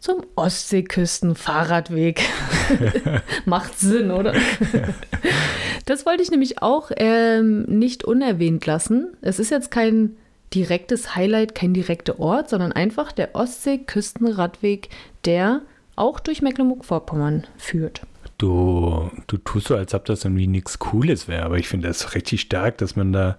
[0.01, 2.23] zum Ostseeküsten-Fahrradweg.
[3.45, 4.35] Macht Sinn, oder?
[5.87, 9.17] das wollte ich nämlich auch ähm, nicht unerwähnt lassen.
[9.21, 10.17] Es ist jetzt kein
[10.55, 14.89] direktes Highlight, kein direkter Ort, sondern einfach der Ostsee-Küstenradweg,
[15.25, 15.63] der
[15.97, 18.03] auch durch Mecklenburg-Vorpommern führt.
[18.39, 22.15] Du, du tust so, als ob das irgendwie nichts Cooles wäre, aber ich finde das
[22.15, 23.39] richtig stark, dass man da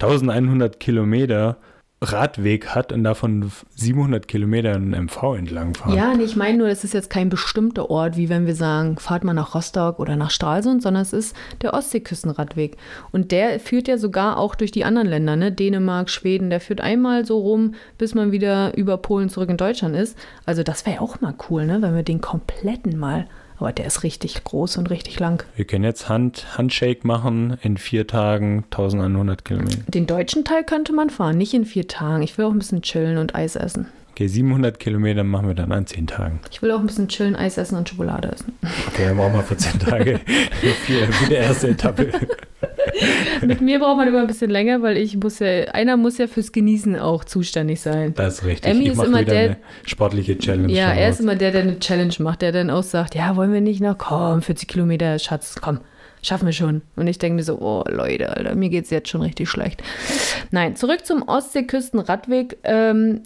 [0.00, 1.58] 1100 Kilometer
[2.02, 5.94] Radweg hat und davon 700 Kilometer einen MV entlang fahren.
[5.94, 8.98] Ja, nee, ich meine nur, es ist jetzt kein bestimmter Ort, wie wenn wir sagen,
[8.98, 12.78] fahrt mal nach Rostock oder nach Stralsund, sondern es ist der Ostseeküstenradweg.
[13.12, 15.52] Und der führt ja sogar auch durch die anderen Länder, ne?
[15.52, 19.94] Dänemark, Schweden, der führt einmal so rum, bis man wieder über Polen zurück in Deutschland
[19.94, 20.16] ist.
[20.46, 21.82] Also das wäre auch mal cool, ne?
[21.82, 23.26] Wenn wir den kompletten mal.
[23.60, 25.44] Aber der ist richtig groß und richtig lang.
[25.54, 29.78] Wir können jetzt Hand, Handshake machen in vier Tagen 1100 Kilometer.
[29.86, 32.22] Den deutschen Teil könnte man fahren, nicht in vier Tagen.
[32.22, 33.86] Ich will auch ein bisschen chillen und Eis essen.
[34.12, 36.40] Okay, 700 Kilometer machen wir dann an zehn Tagen.
[36.50, 38.52] Ich will auch ein bisschen chillen, Eis essen und Schokolade essen.
[38.88, 40.20] Okay, dann brauchen wir 14 Tage
[40.84, 42.10] für, für die erste Etappe.
[43.46, 46.26] Mit mir braucht man immer ein bisschen länger, weil ich muss ja, einer muss ja
[46.26, 48.12] fürs Genießen auch zuständig sein.
[48.14, 48.70] Das ist richtig.
[48.70, 49.56] Emmy ich ist immer der-
[49.86, 50.72] sportliche Challenge.
[50.72, 53.52] Ja, er ist immer der, der eine Challenge macht, der dann auch sagt, ja, wollen
[53.52, 55.80] wir nicht noch, komm, 40 Kilometer, Schatz, komm,
[56.22, 56.82] schaffen wir schon.
[56.96, 59.82] Und ich denke mir so, oh Leute, Alter, mir geht's jetzt schon richtig schlecht.
[60.50, 62.58] Nein, zurück zum Ostseeküstenradweg.
[62.64, 63.22] Ähm,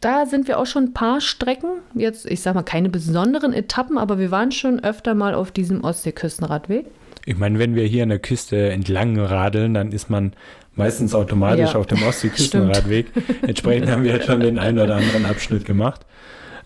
[0.00, 3.98] da sind wir auch schon ein paar Strecken, jetzt, ich sag mal, keine besonderen Etappen,
[3.98, 6.86] aber wir waren schon öfter mal auf diesem Ostseeküstenradweg.
[7.26, 10.32] Ich meine, wenn wir hier an der Küste entlang radeln, dann ist man
[10.74, 13.08] meistens automatisch Ja, auf dem Ostseeküstenradweg.
[13.42, 16.06] Entsprechend haben wir jetzt schon den einen oder anderen Abschnitt gemacht.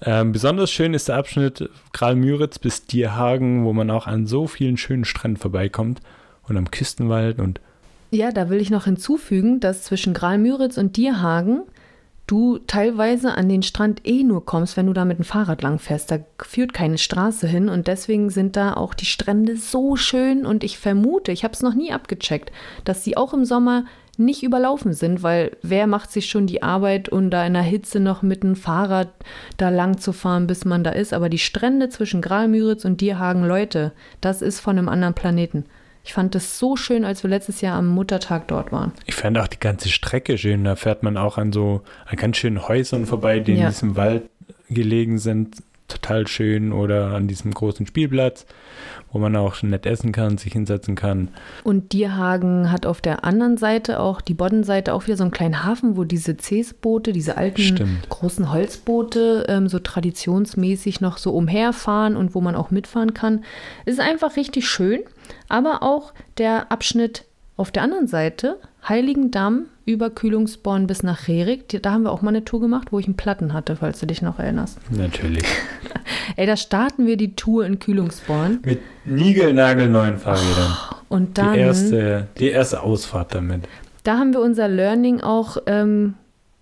[0.03, 4.77] Ähm, besonders schön ist der Abschnitt Kralmüritz bis Dierhagen, wo man auch an so vielen
[4.77, 6.01] schönen Stränden vorbeikommt
[6.47, 7.61] und am Küstenwald und
[8.11, 11.63] Ja, da will ich noch hinzufügen, dass zwischen Gralmüritz und Dierhagen
[12.27, 15.79] du teilweise an den Strand eh nur kommst, wenn du da mit dem Fahrrad lang
[15.79, 16.11] fährst.
[16.11, 20.65] Da führt keine Straße hin und deswegen sind da auch die Strände so schön und
[20.65, 22.53] ich vermute, ich habe es noch nie abgecheckt,
[22.85, 23.85] dass sie auch im Sommer
[24.17, 28.01] nicht überlaufen sind, weil wer macht sich schon die Arbeit, um da in der Hitze
[28.01, 29.09] noch mit dem Fahrrad
[29.57, 31.13] da lang zu fahren, bis man da ist.
[31.13, 35.65] Aber die Strände zwischen Gralmüritz und Dierhagen, Leute, das ist von einem anderen Planeten.
[36.07, 38.93] Ich fand es so schön, als wir letztes Jahr am Muttertag dort waren.
[39.07, 40.63] ich fand auch die ganze Strecke schön.
[40.65, 43.65] Da fährt man auch an so an ganz schönen Häusern vorbei, die Ja.
[43.67, 44.25] in diesem Wald
[44.69, 45.57] gelegen sind.
[45.89, 46.73] Total schön.
[46.73, 48.47] Oder an diesem großen Spielplatz,
[49.13, 51.29] wo man auch nett essen kann, sich hinsetzen kann.
[51.63, 55.63] Und Dierhagen hat auf der anderen Seite auch, die Boddenseite, auch wieder so einen kleinen
[55.65, 58.09] Hafen, wo diese Cesboote, diese alten Stimmt.
[58.09, 63.45] großen Holzboote, ähm, so traditionsmäßig noch so umherfahren und wo man auch mitfahren kann.
[63.85, 65.01] Es ist einfach richtig schön.
[65.49, 67.25] Aber auch der Abschnitt
[67.57, 68.59] auf der anderen Seite,
[68.89, 72.99] Heiligendamm über Kühlungsborn bis nach Rerik, da haben wir auch mal eine Tour gemacht, wo
[72.99, 74.79] ich einen Platten hatte, falls du dich noch erinnerst.
[74.91, 75.45] Natürlich.
[76.37, 80.73] Ey, da starten wir die Tour in Kühlungsborn Mit niegelnagelneuen Fahrrädern.
[81.09, 83.69] und dann Die erste, die erste Ausfahrt damit.
[84.03, 86.15] Da haben wir unser Learning auch ähm,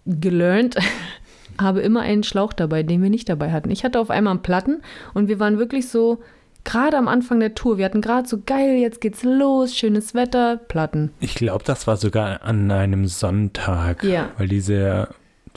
[0.06, 0.76] gelernt.
[1.60, 3.70] Habe immer einen Schlauch dabei, den wir nicht dabei hatten.
[3.70, 4.80] Ich hatte auf einmal einen Platten
[5.14, 6.22] und wir waren wirklich so
[6.64, 7.76] Gerade am Anfang der Tour.
[7.78, 11.10] Wir hatten gerade so geil, jetzt geht's los, schönes Wetter, Platten.
[11.20, 14.28] Ich glaube, das war sogar an einem Sonntag, Ja.
[14.38, 15.08] weil diese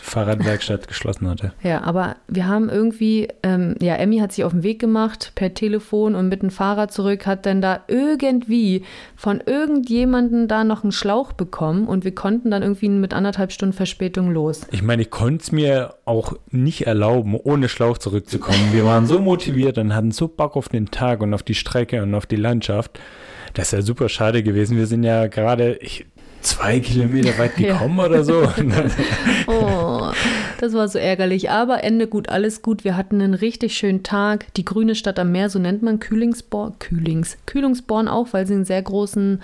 [0.02, 1.54] Fahrradwerkstatt geschlossen hatte.
[1.64, 5.54] Ja, aber wir haben irgendwie, ähm, ja, Emmy hat sich auf den Weg gemacht per
[5.54, 8.84] Telefon und mit dem Fahrrad zurück, hat dann da irgendwie
[9.16, 13.74] von irgendjemandem da noch einen Schlauch bekommen und wir konnten dann irgendwie mit anderthalb Stunden
[13.74, 14.62] Verspätung los.
[14.72, 18.72] Ich meine, ich konnte es mir auch nicht erlauben, ohne Schlauch zurückzukommen.
[18.72, 22.02] Wir waren so motiviert und hatten so Bock auf den Tag und auf die Strecke
[22.04, 23.00] und auf die Landschaft.
[23.54, 24.78] Das ist ja super schade gewesen.
[24.78, 26.06] Wir sind ja gerade ich,
[26.46, 27.74] zwei Kilometer weit Ja.
[27.74, 28.48] gekommen oder so.
[29.48, 30.12] Oh,
[30.60, 31.50] das war so ärgerlich.
[31.50, 32.84] Aber Ende gut, alles gut.
[32.84, 34.54] Wir hatten einen richtig schönen Tag.
[34.56, 36.80] Die grüne Stadt am Meer, so nennt man Kühlingsborn.
[36.80, 37.38] Kühlings.
[37.46, 39.41] Kühlungsborn auch, weil sie einen sehr großen,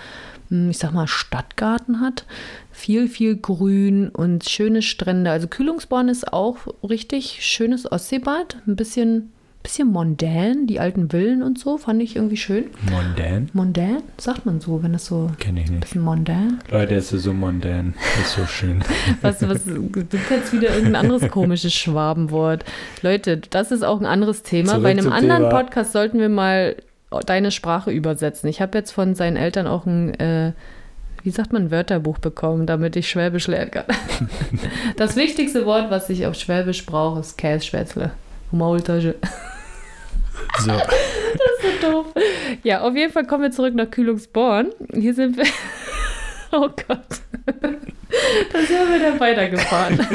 [0.50, 2.26] hm, ich sag mal, Stadtgarten hat.
[2.72, 5.30] Viel, viel Grün und schöne Strände.
[5.32, 8.58] Also Kühlungsborn ist auch richtig schönes Ostseebad.
[8.68, 9.32] Ein bisschen,
[9.64, 12.66] bisschen mondän, die alten Villen und so, fand ich irgendwie schön.
[12.90, 13.50] Mondän?
[13.54, 15.82] Mondän, sagt man so, wenn das so ein Kenne ich nicht.
[15.82, 16.60] bisschen mondän.
[16.72, 17.94] Leute, es ist so mondän.
[18.22, 18.84] Ist so schön.
[19.22, 19.90] Was, was, du
[20.28, 22.66] kennst wieder irgendein anderes komisches Schwabenwort.
[23.02, 24.70] Leute, das ist auch ein anderes Thema.
[24.70, 25.50] Zurück Bei einem anderen Thema.
[25.64, 26.76] Podcast sollten wir mal
[27.26, 28.50] deine Sprache übersetzen.
[28.50, 30.54] Ich habe jetzt von seinen Eltern auch ein, äh,
[31.24, 33.86] wie sagt man, Wörterbuch bekommen, damit ich Schwäbisch lernen kann.
[34.98, 38.12] Das wichtigste Wort, was ich auf Schwäbisch brauche, ist Kässchwätzle.
[38.52, 39.16] Maultasche.
[40.60, 40.72] So.
[41.62, 42.08] So doof.
[42.64, 44.70] Ja, auf jeden Fall kommen wir zurück nach Kühlungsborn.
[44.94, 45.46] Hier sind wir.
[46.54, 47.22] Oh Gott.
[47.46, 49.98] Da sind wir dann weitergefahren.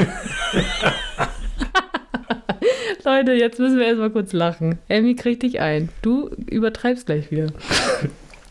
[3.03, 4.77] Leute, jetzt müssen wir erstmal kurz lachen.
[4.87, 5.89] Emmy kriegt dich ein.
[6.03, 7.47] Du übertreibst gleich wieder.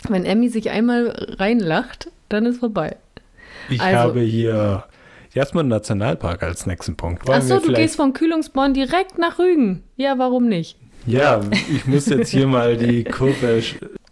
[0.08, 2.96] Wenn Emmy sich einmal reinlacht, dann ist vorbei.
[3.68, 4.84] Ich Also- habe hier
[5.34, 7.28] erstmal einen Nationalpark als nächsten Punkt.
[7.28, 9.82] Achso, du gehst von Kühlungsborn direkt nach Rügen.
[9.96, 10.76] Ja, warum nicht?
[11.06, 11.40] Ja,
[11.74, 13.62] ich muss jetzt hier mal die Kurve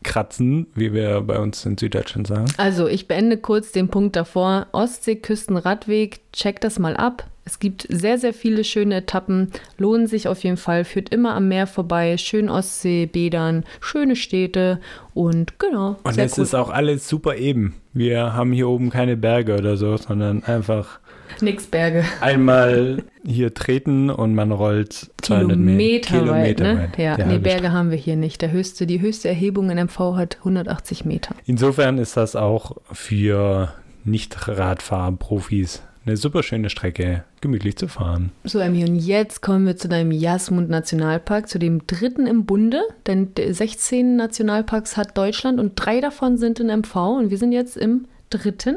[0.05, 2.47] kratzen, wie wir bei uns in Süddeutschland sagen.
[2.57, 4.69] Also, ich beende kurz den Punkt davor.
[4.73, 7.27] Ostseeküstenradweg, check das mal ab.
[7.47, 11.49] Es gibt sehr, sehr viele schöne Etappen, lohnen sich auf jeden Fall, führt immer am
[11.49, 14.81] Meer vorbei, schön Ostseebädern, schöne Städte
[15.13, 15.97] und genau.
[16.05, 16.45] Und es cool.
[16.45, 17.75] ist auch alles super eben.
[17.93, 21.01] Wir haben hier oben keine Berge oder so, sondern einfach
[21.41, 22.05] nix Berge.
[22.21, 26.19] einmal hier treten und man rollt 200 Meter.
[26.21, 26.83] Kilometer, weit, ne?
[26.83, 26.99] weit.
[26.99, 28.43] Ja, Die nee, Berge haben wir hier nicht.
[28.43, 31.35] Der höchste, die höchste Erhebung in MV hat 180 Meter.
[31.47, 33.73] Insofern ist das auch für
[34.05, 38.31] Nicht-Radfahr-Profis eine super schöne Strecke, gemütlich zu fahren.
[38.45, 42.83] So, Emmy, und jetzt kommen wir zu deinem Jasmund Nationalpark, zu dem dritten im Bunde.
[43.07, 47.77] Denn 16 Nationalparks hat Deutschland und drei davon sind in MV und wir sind jetzt
[47.77, 48.77] im dritten.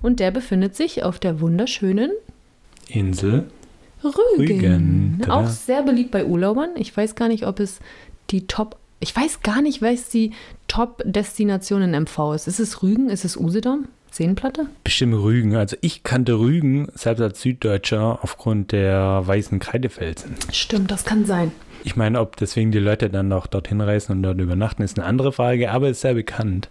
[0.00, 2.10] Und der befindet sich auf der wunderschönen
[2.88, 3.46] Insel.
[4.04, 5.18] Rügen.
[5.18, 5.30] Rügen.
[5.30, 6.70] Auch sehr beliebt bei Urlaubern.
[6.76, 7.80] Ich weiß gar nicht, ob es
[8.30, 8.76] die Top.
[9.00, 10.32] Ich weiß gar nicht, es die
[10.68, 12.48] Top-Destination in MV ist.
[12.48, 13.10] Ist es Rügen?
[13.10, 13.88] Ist es Usedom?
[14.12, 14.66] Seenplatte?
[14.84, 15.56] Bestimmt Rügen.
[15.56, 20.36] Also ich kannte Rügen selbst als Süddeutscher aufgrund der weißen Kreidefelsen.
[20.52, 21.50] Stimmt, das kann sein.
[21.84, 25.06] Ich meine, ob deswegen die Leute dann noch dorthin reisen und dort übernachten, ist eine
[25.06, 26.68] andere Frage, aber ist sehr bekannt.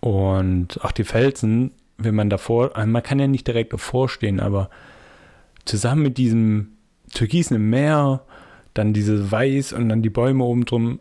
[0.00, 4.40] Und auch die Felsen, wenn man davor, also man kann ja nicht direkt davor stehen,
[4.40, 4.70] aber
[5.64, 6.72] zusammen mit diesem
[7.12, 8.22] türkisen Meer,
[8.74, 10.98] dann dieses Weiß und dann die Bäume oben drum,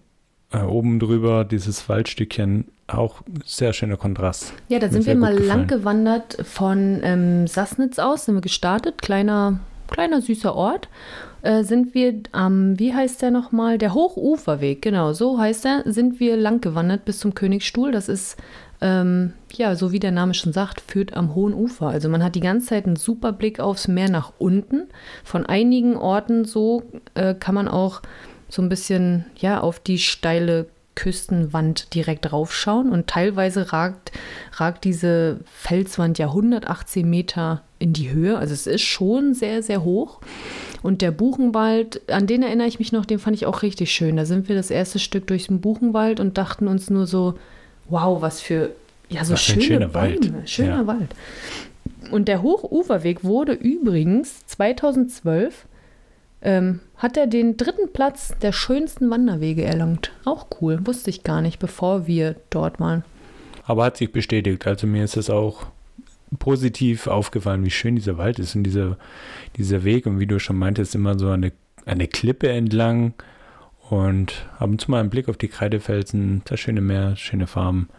[0.52, 4.54] äh, oben drüber, dieses Waldstückchen, auch sehr schöner Kontrast.
[4.70, 5.68] Ja, da Mir sind wir mal lang gefallen.
[5.68, 10.90] gewandert von ähm, Sassnitz aus, sind wir gestartet, kleiner, kleiner süßer Ort.
[11.42, 13.78] Äh, sind wir am, wie heißt der nochmal?
[13.78, 17.92] Der Hochuferweg, genau, so heißt er, sind wir lang gewandert bis zum Königsstuhl.
[17.92, 18.38] Das ist,
[18.84, 21.88] ähm, ja, so wie der Name schon sagt, führt am hohen Ufer.
[21.88, 24.90] Also man hat die ganze Zeit einen super Blick aufs Meer nach unten.
[25.24, 28.02] Von einigen Orten so äh, kann man auch
[28.50, 34.12] so ein bisschen, ja, auf die steile Küstenwand direkt raufschauen und teilweise ragt,
[34.52, 38.38] ragt diese Felswand ja 118 Meter in die Höhe.
[38.38, 40.20] Also es ist schon sehr, sehr hoch.
[40.82, 44.18] Und der Buchenwald, an den erinnere ich mich noch, den fand ich auch richtig schön.
[44.18, 47.36] Da sind wir das erste Stück durch den Buchenwald und dachten uns nur so,
[47.90, 48.72] wow, was für,
[49.10, 50.20] ja, so Was schöne schöner Bäume.
[50.20, 50.50] Wald.
[50.50, 50.88] Schöner Ja.
[50.88, 51.16] Wald.
[52.12, 55.66] Und der Hochuferweg wurde übrigens 2012
[56.42, 60.12] ähm, hat er den dritten Platz der schönsten Wanderwege erlangt.
[60.26, 63.04] Auch cool, wusste ich gar nicht, bevor wir dort waren.
[63.66, 64.68] Aber hat sich bestätigt.
[64.68, 65.66] Also mir ist es auch
[66.40, 68.98] positiv aufgefallen, wie schön dieser Wald ist und dieser,
[69.56, 71.54] dieser Weg und wie du schon meintest, immer so eine,
[71.86, 73.14] eine Klippe entlang
[73.90, 77.90] und ab und zu mal einen Blick auf die Kreidefelsen, das schöne Meer, schöne Farben.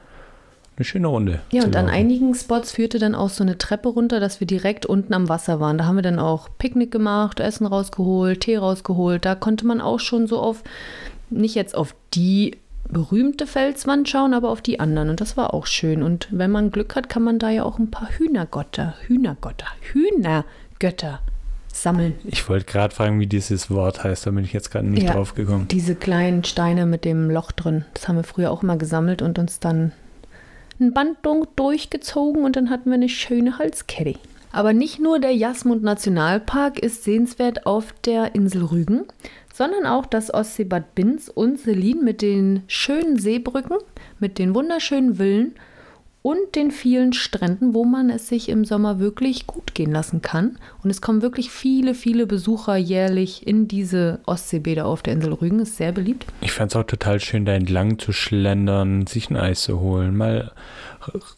[0.76, 1.40] Eine schöne Runde.
[1.52, 1.96] Ja, und an laufen.
[1.96, 5.60] einigen Spots führte dann auch so eine Treppe runter, dass wir direkt unten am Wasser
[5.60, 5.78] waren.
[5.78, 9.24] Da haben wir dann auch Picknick gemacht, Essen rausgeholt, Tee rausgeholt.
[9.24, 10.64] Da konnte man auch schon so auf,
[11.30, 12.56] nicht jetzt auf die
[12.88, 15.10] berühmte Felswand schauen, aber auf die anderen.
[15.10, 16.02] Und das war auch schön.
[16.02, 21.20] Und wenn man Glück hat, kann man da ja auch ein paar Hühnergötter, Hühnergötter, Hühnergötter
[21.82, 22.14] sammeln.
[22.24, 25.12] Ich wollte gerade fragen, wie dieses Wort heißt, da bin ich jetzt gerade nicht Ja,
[25.12, 25.68] drauf gekommen.
[25.68, 27.84] Diese kleinen Steine mit dem Loch drin.
[27.94, 29.92] Das haben wir früher auch immer gesammelt und uns dann
[30.80, 34.18] ein Band du- durchgezogen und dann hatten wir eine schöne Halskette.
[34.52, 39.02] Aber nicht nur der Jasmund Nationalpark ist sehenswert auf der Insel Rügen,
[39.52, 43.78] sondern auch das Ostseebad Binz und Selin mit den schönen Seebrücken,
[44.20, 45.54] mit den wunderschönen Villen
[46.26, 50.58] und den vielen Stränden, wo man es sich im Sommer wirklich gut gehen lassen kann.
[50.82, 55.60] Und es kommen wirklich viele, viele Besucher jährlich in diese Ostseebäder auf der Insel Rügen.
[55.60, 56.24] Ist sehr beliebt.
[56.40, 60.16] Ich fand es auch total schön, da entlang zu schlendern, sich ein Eis zu holen,
[60.16, 60.52] mal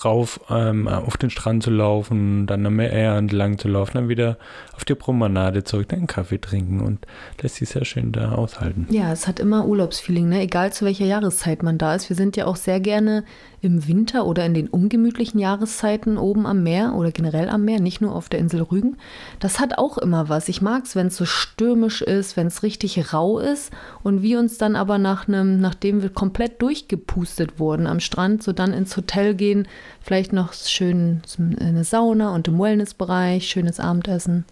[0.05, 4.39] rauf ähm, auf den Strand zu laufen, dann am Meer entlang zu laufen, dann wieder
[4.77, 7.07] auf die Promenade zurück, dann einen Kaffee trinken und
[7.43, 8.87] lässt sich sehr schön da aushalten.
[8.91, 10.43] Ja, es hat immer Urlaubsfeeling, ne?
[10.43, 12.09] egal zu welcher Jahreszeit man da ist.
[12.09, 13.25] Wir sind ja auch sehr gerne
[13.61, 18.01] im Winter oder in den ungemütlichen Jahreszeiten oben am Meer oder generell am Meer, nicht
[18.01, 18.97] nur auf der Insel Rügen.
[19.41, 20.49] Das hat auch immer was.
[20.49, 24.39] Ich mag es, wenn es so stürmisch ist, wenn es richtig rau ist und wir
[24.39, 28.97] uns dann aber nach einem, nachdem wir komplett durchgepustet wurden am Strand, so dann ins
[28.97, 29.67] Hotel gehen,
[30.01, 31.23] vielleicht noch schön
[31.59, 34.45] eine Sauna und im Wellnessbereich, schönes Abendessen.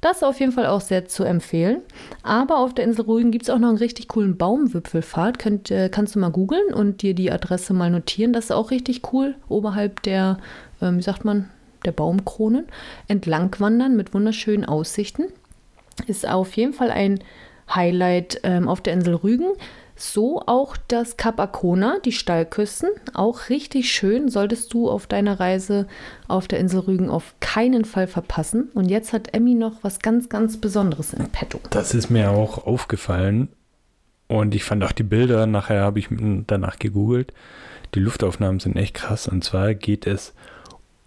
[0.00, 1.82] Das ist auf jeden Fall auch sehr zu empfehlen.
[2.22, 5.38] Aber auf der Insel Rügen gibt es auch noch einen richtig coolen Baumwipfelpfad.
[5.38, 8.32] Könnt, äh, kannst du mal googeln und dir die Adresse mal notieren.
[8.32, 9.34] Das ist auch richtig cool.
[9.48, 10.38] Oberhalb der,
[10.80, 11.48] ähm, wie sagt man,
[11.84, 12.66] der Baumkronen
[13.06, 15.24] entlang wandern mit wunderschönen Aussichten.
[16.06, 17.20] Ist auf jeden Fall ein
[17.72, 19.48] Highlight ähm, auf der Insel Rügen.
[20.00, 25.88] So auch das Kap Arkona, die Steilküsten, auch richtig schön, solltest du auf deiner Reise
[26.28, 28.70] auf der Insel Rügen auf keinen Fall verpassen.
[28.74, 31.58] Und jetzt hat Emmy noch was ganz, ganz Besonderes im Petto.
[31.70, 33.48] Das ist mir auch aufgefallen
[34.28, 36.08] und ich fand auch die Bilder, nachher habe ich
[36.46, 37.32] danach gegoogelt,
[37.94, 40.32] die Luftaufnahmen sind echt krass und zwar geht es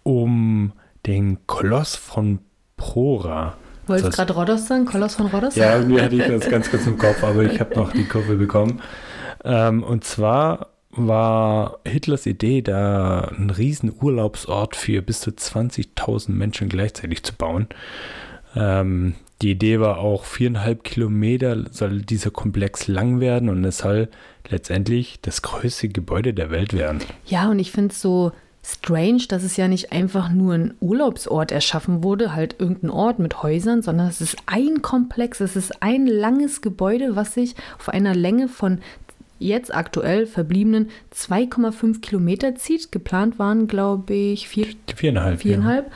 [0.03, 0.73] um
[1.05, 2.39] den Koloss von
[2.75, 3.55] Prora.
[3.87, 4.85] Wolltest Das- gerade Rhodos sagen?
[4.85, 5.55] Koloss von Rhodos?
[5.55, 8.35] Ja, irgendwie hatte ich das ganz kurz im Kopf, aber ich habe noch die Kurve
[8.35, 8.81] bekommen.
[9.43, 16.69] Ähm, und zwar war Hitlers Idee, da einen riesen Urlaubsort für bis zu 20.000 Menschen
[16.69, 17.67] gleichzeitig zu bauen.
[18.55, 24.09] Ähm, die Idee war auch, viereinhalb Kilometer soll dieser Komplex lang werden und es soll
[24.49, 26.99] letztendlich das größte Gebäude der Welt werden.
[27.25, 28.33] Ja, und ich finde es so
[28.63, 33.41] strange, dass es ja nicht einfach nur ein Urlaubsort erschaffen wurde, halt irgendein Ort mit
[33.41, 38.13] Häusern, sondern es ist ein Komplex, es ist ein langes Gebäude, was sich auf einer
[38.13, 38.79] Länge von
[39.39, 42.91] jetzt aktuell verbliebenen 2,5 Kilometer zieht.
[42.91, 45.41] Geplant waren, glaube ich, vier, Viereinhalb.
[45.41, 45.91] viereinhalb.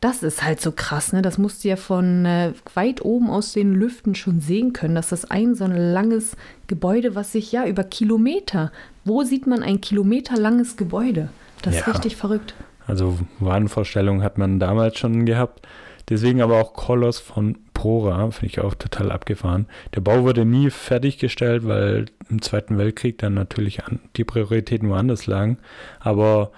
[0.00, 1.22] Das ist halt so krass, ne?
[1.22, 5.10] Das musst du ja von äh, weit oben aus den Lüften schon sehen können, dass
[5.10, 6.36] das ein so ein langes
[6.66, 8.72] Gebäude, was sich ja über Kilometer,
[9.04, 11.30] wo sieht man ein kilometerlanges Gebäude?
[11.62, 11.92] Das ist Ja.
[11.92, 12.54] richtig verrückt.
[12.86, 15.66] Also Wahnvorstellungen hat man damals schon gehabt.
[16.08, 19.66] Deswegen aber auch Koloss von Prora, finde ich auch total abgefahren.
[19.94, 25.26] Der Bau wurde nie fertiggestellt, weil im Zweiten Weltkrieg dann natürlich an, die Prioritäten woanders
[25.26, 25.58] lagen.
[26.00, 26.50] Aber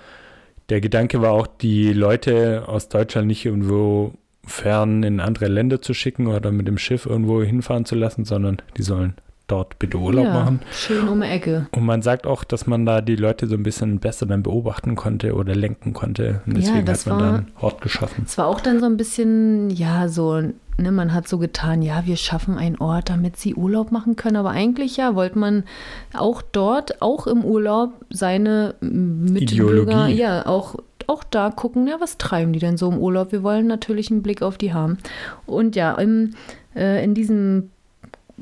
[0.71, 4.15] der Gedanke war auch, die Leute aus Deutschland nicht irgendwo
[4.47, 8.59] fern in andere Länder zu schicken oder mit dem Schiff irgendwo hinfahren zu lassen, sondern
[8.77, 9.15] die sollen
[9.47, 10.61] dort bitte Urlaub ja, machen.
[10.73, 11.67] Schön um die Ecke.
[11.73, 14.95] Und man sagt auch, dass man da die Leute so ein bisschen besser dann beobachten
[14.97, 16.41] konnte oder lenken konnte.
[16.47, 18.25] Und Ja, deswegen das hat man war- dann Ort geschaffen.
[18.27, 22.07] Es war auch dann so ein bisschen, ja, so, ne, man hat so getan, ja,
[22.07, 24.37] wir schaffen einen Ort, damit sie Urlaub machen können.
[24.37, 25.65] Aber eigentlich, ja, wollte man
[26.15, 30.15] auch dort, auch im Urlaub, seine Mitbürger, Ideologie.
[30.15, 30.77] ja, auch,
[31.07, 33.31] auch da gucken, ja, was treiben die denn so im Urlaub?
[33.31, 34.97] Wir wollen natürlich einen Blick auf die haben.
[35.45, 36.31] Und ja, im,
[36.75, 37.71] äh, in diesem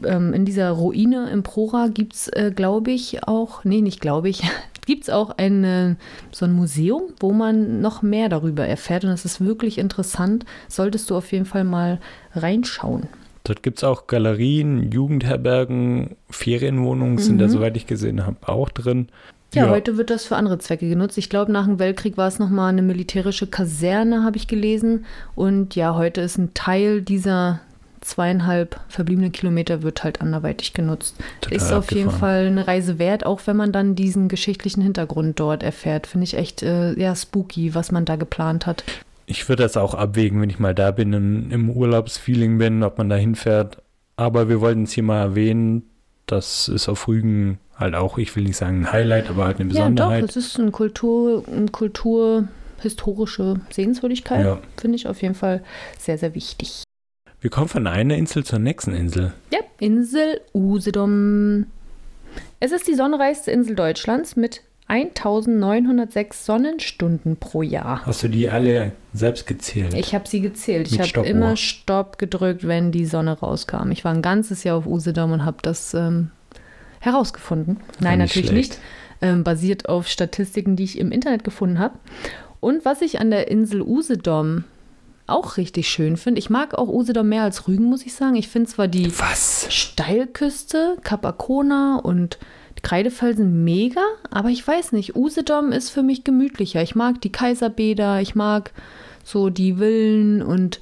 [0.05, 4.29] ähm, in dieser Ruine im Prora gibt es, äh, glaube ich, auch, nee, nicht glaube
[4.29, 4.43] ich,
[4.87, 5.97] gibt es auch eine,
[6.33, 9.05] so ein Museum, wo man noch mehr darüber erfährt.
[9.05, 10.45] Und das ist wirklich interessant.
[10.69, 12.01] Solltest du auf jeden Fall mal
[12.35, 13.09] reinschauen.
[13.45, 17.51] Dort gibt es auch Galerien, Jugendherbergen, Ferienwohnungen sind da, Mhm.
[17.51, 19.09] soweit ich gesehen habe, auch drin.
[19.55, 21.19] Ja, heute wird das für andere Zwecke genutzt.
[21.19, 25.05] Ich glaube, nach dem Weltkrieg war es nochmal eine militärische Kaserne, habe ich gelesen.
[25.35, 27.61] Und ja, heute ist ein Teil dieser
[28.03, 31.17] zweieinhalb verbliebenen Kilometer wird halt anderweitig genutzt.
[31.41, 32.11] Total ist auf jeden.
[32.11, 36.07] Fall eine Reise wert, auch wenn man dann diesen geschichtlichen Hintergrund dort erfährt.
[36.07, 38.85] Finde ich echt äh, ja, spooky, was man da geplant hat.
[39.27, 42.99] Ich würde das auch abwägen, wenn ich mal da bin und im Urlaubsfeeling bin, ob
[42.99, 43.79] man da hinfährt.
[44.17, 45.85] Aber wir wollten es hier mal erwähnen.
[46.27, 49.73] Das ist auf Rügen halt auch, ich will nicht sagen ein Highlight, aber halt eine
[49.73, 50.25] Ja, doch, Besonderheit.
[50.25, 54.45] es ist ein Kultur, eine kulturhistorische Sehenswürdigkeit.
[54.45, 54.59] Ja.
[54.77, 55.63] Finde ich auf jeden Fall
[55.99, 56.83] sehr, sehr wichtig.
[57.43, 59.33] Wir kommen von einer Insel zur nächsten Insel.
[59.53, 61.67] Ja, Insel Usedom.
[62.61, 68.07] Es ist die sonnenreichste Insel Deutschlands mit 1906 Sonnenstunden pro Jahr.
[68.07, 69.93] Hast du die alle selbst gezählt?
[69.95, 70.93] Ich habe sie gezählt.
[70.93, 73.91] ich habe immer Stopp gedrückt, wenn die Sonne rauskam.
[73.91, 76.31] Ich war ein ganzes Jahr auf Usedom und habe das ähm,
[77.01, 77.79] herausgefunden.
[77.99, 78.71] Nein, nicht natürlich schlecht.
[78.71, 78.81] nicht.
[79.21, 81.99] Ähm, basiert auf Statistiken, die ich im Internet gefunden habe.
[82.61, 84.63] Und was ich an der Insel Usedom
[85.27, 86.39] auch richtig schön finde.
[86.39, 88.37] Ich mag auch Usedom mehr als Rügen, muss ich sagen.
[88.37, 89.67] Ich finde zwar die Was?
[89.71, 92.39] Steilküste, Capacona und
[92.83, 96.83] Kreidefelsen mega, aber ich weiß nicht, Usedom ist für mich gemütlicher.
[96.83, 98.73] Ich mag die Kaiserbäder, ich mag
[99.25, 100.81] so die Villen und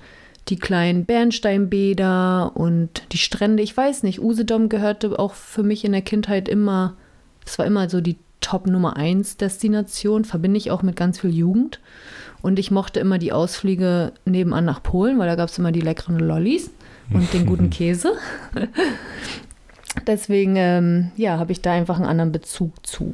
[0.48, 3.62] die kleinen Bernsteinbäder und die Strände.
[3.62, 6.96] Ich weiß nicht, Usedom gehörte auch für mich in der Kindheit immer,
[7.44, 8.16] es war immer so die
[8.50, 11.78] Top Nummer 1 Destination, verbinde ich auch mit ganz viel Jugend.
[12.42, 15.80] Und ich mochte immer die Ausflüge nebenan nach Polen, weil da gab es immer die
[15.80, 16.68] leckeren Lollis
[17.14, 18.14] und den guten Käse.
[20.04, 23.12] Deswegen, ähm, ja, habe ich da einfach einen anderen Bezug zu.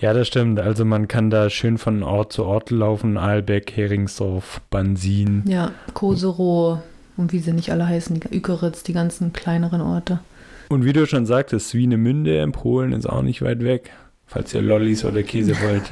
[0.00, 0.60] Ja, das stimmt.
[0.60, 3.16] Also man kann da schön von Ort zu Ort laufen.
[3.16, 5.42] Aalbeck, Heringsdorf, Bansin.
[5.48, 6.78] Ja, Koserow
[7.16, 10.20] und wie sie nicht alle heißen, die Ükeritz, die ganzen kleineren Orte.
[10.68, 13.90] Und wie du schon sagtest, Swinemünde in Polen ist auch nicht weit weg
[14.28, 15.82] falls ihr Lollis oder Käse wollt.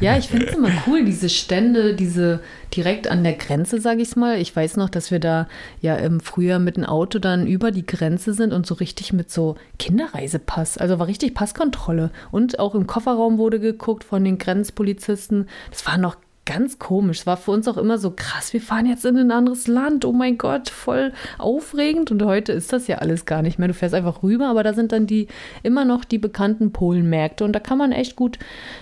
[0.00, 2.40] ja, ich finde es immer cool, diese Stände, diese
[2.74, 4.40] direkt an der Grenze, sage ich mal.
[4.40, 5.46] Ich weiß noch, dass wir da
[5.80, 9.30] ja im Frühjahr mit dem Auto dann über die Grenze sind und so richtig mit
[9.30, 10.78] so Kinderreisepass.
[10.78, 12.10] Also war richtig Passkontrolle.
[12.32, 15.48] Und auch im Kofferraum wurde geguckt von den Grenzpolizisten.
[15.70, 16.16] Das war noch
[16.46, 17.20] ganz komisch.
[17.20, 20.04] Es war für uns auch immer so krass, wir fahren jetzt in ein anderes Land.
[20.04, 22.10] Oh mein Gott, voll aufregend.
[22.10, 23.68] Und heute ist das ja alles gar nicht mehr.
[23.68, 25.26] Du fährst einfach rüber, aber da sind dann die
[25.62, 27.44] immer noch die bekannten Polenmärkte.
[27.44, 28.38] Und da kann man echt gut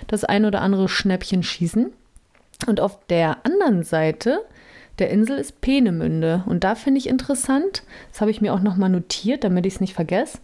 [0.07, 1.91] das ein oder andere Schnäppchen schießen.
[2.69, 4.41] Und auf der anderen Seite
[4.99, 6.45] der Insel ist Peenemünde.
[6.47, 9.81] Und da finde ich interessant, das habe ich mir auch nochmal notiert, damit ich es
[9.81, 10.39] nicht vergesse.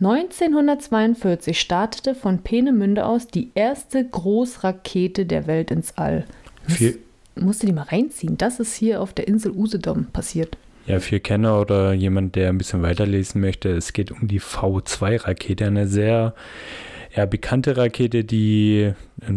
[0.00, 6.24] 1942 startete von Peenemünde aus die erste Großrakete der Welt ins All.
[6.68, 6.98] Viel
[7.40, 8.36] musst du die mal reinziehen.
[8.36, 10.56] Das ist hier auf der Insel Usedom passiert.
[10.86, 15.66] Ja, für Kenner oder jemand, der ein bisschen weiterlesen möchte, es geht um die V2-Rakete,
[15.66, 16.34] eine sehr
[17.14, 18.92] ja, bekannte Rakete, die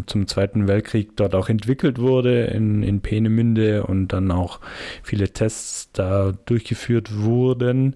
[0.06, 4.60] zum Zweiten Weltkrieg dort auch entwickelt wurde in, in Peenemünde und dann auch
[5.04, 7.96] viele Tests da durchgeführt wurden.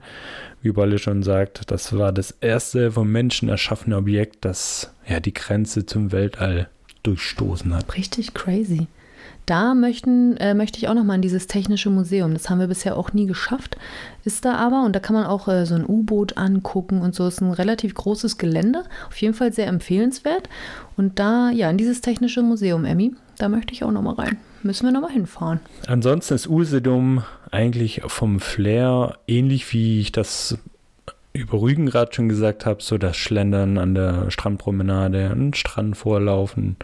[0.61, 5.33] Wie Bolle schon sagt, das war das erste vom Menschen erschaffene Objekt, das ja die
[5.33, 6.67] Grenze zum Weltall
[7.03, 7.95] durchstoßen hat.
[7.95, 8.87] Richtig crazy.
[9.45, 12.33] Da möchten, äh, möchte ich auch nochmal in dieses technische Museum.
[12.33, 13.77] Das haben wir bisher auch nie geschafft.
[14.23, 17.27] Ist da aber, und da kann man auch äh, so ein U-Boot angucken und so.
[17.27, 18.83] Ist ein relativ großes Gelände.
[19.07, 20.49] Auf jeden Fall sehr empfehlenswert.
[20.97, 24.37] Und da, ja, in dieses technische Museum, Emmy, da möchte ich auch nochmal rein.
[24.63, 25.59] Müssen wir nochmal hinfahren.
[25.87, 30.57] Ansonsten ist Usedom eigentlich vom Flair ähnlich wie ich das
[31.33, 36.77] über Rügenrad schon gesagt habe, so das Schlendern an der Strandpromenade, an Strand vorlaufen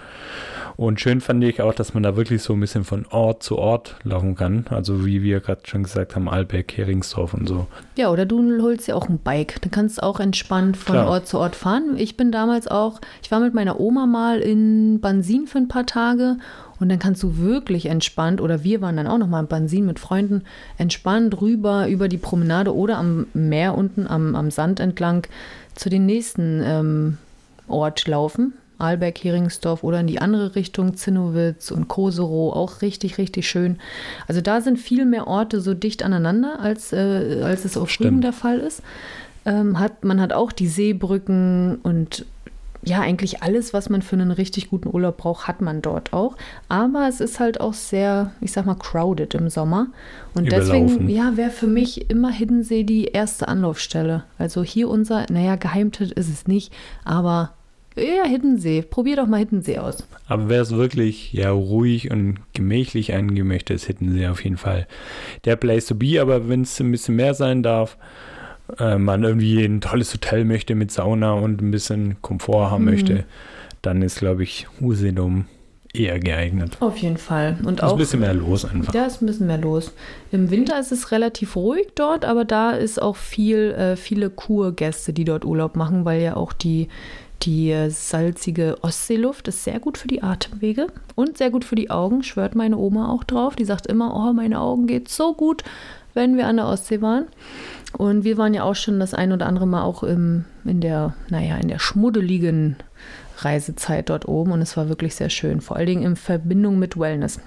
[0.87, 3.57] und schön fand ich auch, dass man da wirklich so ein bisschen von Ort zu
[3.57, 4.65] Ort laufen kann.
[4.69, 7.67] Also wie wir gerade schon gesagt haben, Albeck, Heringsdorf und so.
[7.95, 9.61] Ja, oder du holst ja auch ein Bike.
[9.61, 11.07] Dann kannst du auch entspannt von Klar.
[11.07, 11.95] Ort zu Ort fahren.
[11.97, 15.85] Ich bin damals auch, ich war mit meiner Oma mal in Bansin für ein paar
[15.85, 16.37] Tage
[16.79, 19.99] und dann kannst du wirklich entspannt, oder wir waren dann auch nochmal in Bansin mit
[19.99, 20.45] Freunden,
[20.79, 25.27] entspannt rüber über die Promenade oder am Meer unten am, am Sand entlang
[25.75, 27.17] zu den nächsten ähm,
[27.67, 28.55] Ort laufen.
[28.81, 33.77] Albeck, Heringsdorf oder in die andere Richtung, Zinnowitz und Koserow, auch richtig, richtig schön.
[34.27, 38.21] Also da sind viel mehr Orte so dicht aneinander, als, äh, als es auf Rügen
[38.21, 38.81] der Fall ist.
[39.45, 42.25] Ähm, hat, man hat auch die Seebrücken und
[42.83, 46.35] ja, eigentlich alles, was man für einen richtig guten Urlaub braucht, hat man dort auch.
[46.67, 49.87] Aber es ist halt auch sehr, ich sag mal, crowded im Sommer.
[50.33, 50.87] Und Überlaufen.
[50.87, 54.23] deswegen, ja, wäre für mich immer Hiddensee die erste Anlaufstelle.
[54.39, 56.73] Also hier unser, naja, Geheimtipp ist es nicht,
[57.05, 57.53] aber
[57.95, 58.81] ja, Hiddensee.
[58.81, 60.05] Probier doch mal Hiddensee aus.
[60.27, 64.87] Aber wer es wirklich ja ruhig und gemächlich angehen möchte, ist Hiddensee auf jeden Fall
[65.45, 66.21] der Place to be.
[66.21, 67.97] Aber wenn es ein bisschen mehr sein darf,
[68.79, 72.91] äh, man irgendwie ein tolles Hotel möchte mit Sauna und ein bisschen Komfort haben mhm.
[72.91, 73.25] möchte,
[73.81, 75.45] dann ist, glaube ich, Usedom
[75.93, 76.77] eher geeignet.
[76.79, 77.57] Auf jeden Fall.
[77.63, 78.93] Und ist auch, ein bisschen mehr los einfach.
[78.93, 79.91] Ja, ist ein bisschen mehr los.
[80.31, 85.11] Im Winter ist es relativ ruhig dort, aber da ist auch viel, äh, viele Kurgäste,
[85.11, 86.87] die dort Urlaub machen, weil ja auch die
[87.43, 92.23] die salzige Ostseeluft ist sehr gut für die Atemwege und sehr gut für die Augen,
[92.23, 93.55] schwört meine Oma auch drauf.
[93.55, 95.63] Die sagt immer, oh, meine Augen geht so gut,
[96.13, 97.25] wenn wir an der Ostsee waren.
[97.97, 101.15] Und wir waren ja auch schon das ein oder andere Mal auch im, in der,
[101.29, 102.77] naja, in der schmuddeligen
[103.39, 106.97] Reisezeit dort oben und es war wirklich sehr schön, vor allen Dingen in Verbindung mit
[106.97, 107.39] Wellness.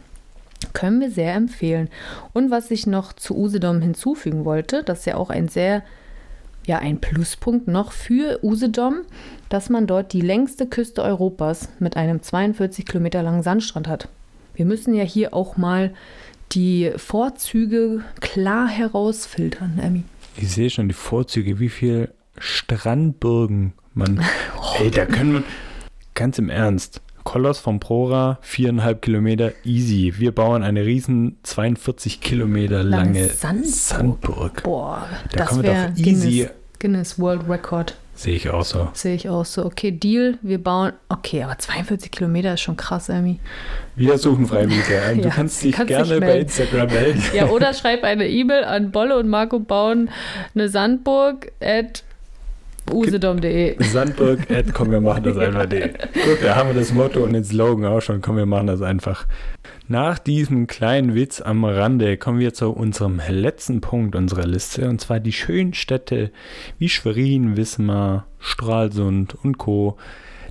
[0.73, 1.89] Können wir sehr empfehlen.
[2.33, 5.83] Und was ich noch zu Usedom hinzufügen wollte, das ist ja auch ein sehr
[6.67, 9.03] ja ein Pluspunkt noch für Usedom,
[9.49, 14.09] dass man dort die längste Küste Europas mit einem 42 Kilometer langen Sandstrand hat.
[14.55, 15.93] Wir müssen ja hier auch mal
[16.53, 20.05] die Vorzüge klar herausfiltern, Emmy.
[20.37, 24.21] Ich sehe schon die Vorzüge, wie viel Strandburgen man.
[24.59, 24.79] Oh.
[24.83, 25.43] Ey, da können wir.
[26.15, 27.01] Ganz im Ernst.
[27.25, 30.15] Koloss vom Prora, viereinhalb Kilometer, easy.
[30.19, 33.73] Wir bauen eine riesen 42 Kilometer lange, Sandburg.
[33.75, 34.63] Sandburg.
[34.63, 36.03] Boah, da das wäre easy.
[36.03, 37.97] Guinness, Guinness World Record.
[38.17, 38.89] Sehe ich auch so.
[38.93, 39.65] Sehe ich auch so.
[39.65, 40.93] Okay, Deal, wir bauen.
[41.09, 43.41] Okay, aber 42 Kilometer ist schon krass, Amy.
[43.97, 45.01] Wir suchen Freiwillige.
[45.15, 47.23] Du ja, kannst dich kannst gerne bei Instagram melden.
[47.35, 50.11] Ja, oder schreib eine E-Mail an Bolle und Marco bauen
[50.55, 52.05] eine Sandburg at
[52.93, 53.83] usedom.de.
[53.83, 55.89] Sandburg at komm, wir machen das einfach.de.
[55.89, 58.21] Gut, da haben wir das Motto und den Slogan auch schon.
[58.21, 59.27] Komm, wir machen das einfach.
[59.87, 65.01] Nach diesem kleinen Witz am Rande kommen wir zu unserem letzten Punkt unserer Liste und
[65.01, 66.31] zwar die schönen Städte
[66.79, 69.97] wie Schwerin, Wismar, Stralsund und Co.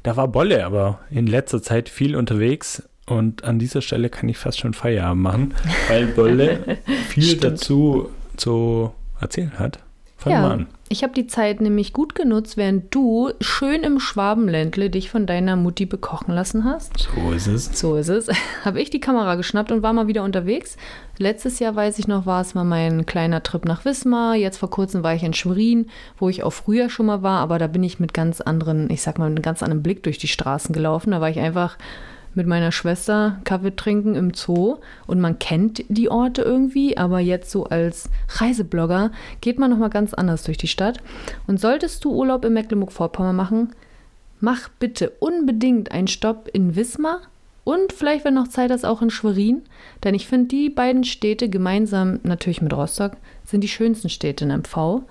[0.03, 4.37] Da war Bolle aber in letzter Zeit viel unterwegs und an dieser Stelle kann ich
[4.37, 5.53] fast schon Feierabend machen,
[5.87, 6.77] weil Bolle
[7.07, 9.79] viel dazu zu erzählen hat.
[10.23, 10.59] Fang ja.
[10.87, 15.55] Ich habe die Zeit nämlich gut genutzt, während du schön im Schwabenländle dich von deiner
[15.55, 17.09] Mutti bekochen lassen hast.
[17.15, 17.79] So ist es.
[17.79, 18.29] So ist es.
[18.65, 20.77] habe ich die Kamera geschnappt und war mal wieder unterwegs.
[21.17, 24.35] Letztes Jahr, weiß ich noch, war es mal mein kleiner Trip nach Wismar.
[24.35, 27.59] Jetzt vor kurzem war ich in Schwerin, wo ich auch früher schon mal war, aber
[27.59, 30.19] da bin ich mit ganz anderen, ich sag mal, mit einem ganz anderen Blick durch
[30.19, 31.11] die Straßen gelaufen.
[31.11, 31.77] Da war ich einfach
[32.35, 34.77] mit meiner Schwester Kaffee trinken im Zoo
[35.07, 39.11] und man kennt die Orte irgendwie, aber jetzt so als Reiseblogger
[39.41, 40.99] geht man nochmal ganz anders durch die Stadt.
[41.47, 43.75] Und solltest du Urlaub in Mecklenburg-Vorpommern machen,
[44.39, 47.21] mach bitte unbedingt einen Stopp in Wismar
[47.63, 49.61] und vielleicht, wenn noch Zeit ist, auch in Schwerin,
[50.03, 53.13] denn ich finde, die beiden Städte gemeinsam, natürlich mit Rostock,
[53.45, 55.03] sind die schönsten Städte in MV.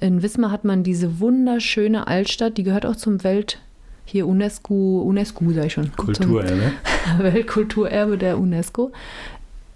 [0.00, 3.58] In Wismar hat man diese wunderschöne Altstadt, die gehört auch zum Welt
[4.04, 5.92] hier UNESCO, UNESCO sag ich schon.
[5.96, 6.72] Kulturerbe.
[7.18, 8.92] Weltkulturerbe der UNESCO.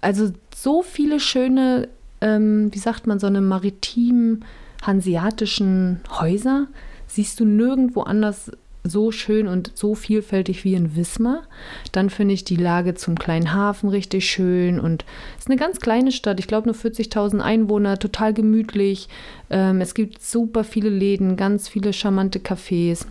[0.01, 1.89] Also so viele schöne,
[2.21, 4.45] ähm, wie sagt man, so eine maritimen,
[4.81, 6.67] hanseatischen Häuser
[7.07, 8.51] siehst du nirgendwo anders
[8.83, 11.43] so schön und so vielfältig wie in Wismar.
[11.91, 15.03] Dann finde ich die Lage zum kleinen Hafen richtig schön und
[15.37, 16.39] es ist eine ganz kleine Stadt.
[16.39, 19.09] Ich glaube nur 40.000 Einwohner, total gemütlich.
[19.49, 23.05] Ähm, es gibt super viele Läden, ganz viele charmante Cafés.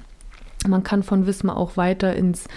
[0.66, 2.48] Man kann von Wismar auch weiter ins,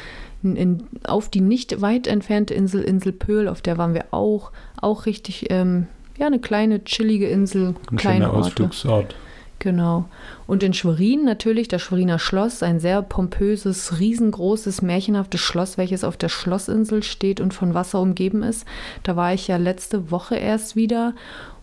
[0.43, 4.51] in, in, auf die nicht weit entfernte Insel, Insel Pöhl, auf der waren wir auch.
[4.81, 5.87] Auch richtig, ähm,
[6.17, 7.75] ja, eine kleine, chillige Insel.
[7.91, 9.15] Ein kleiner Ausflugsort.
[9.61, 10.05] Genau.
[10.47, 16.17] Und in Schwerin natürlich das Schweriner Schloss, ein sehr pompöses, riesengroßes, märchenhaftes Schloss, welches auf
[16.17, 18.65] der Schlossinsel steht und von Wasser umgeben ist.
[19.03, 21.13] Da war ich ja letzte Woche erst wieder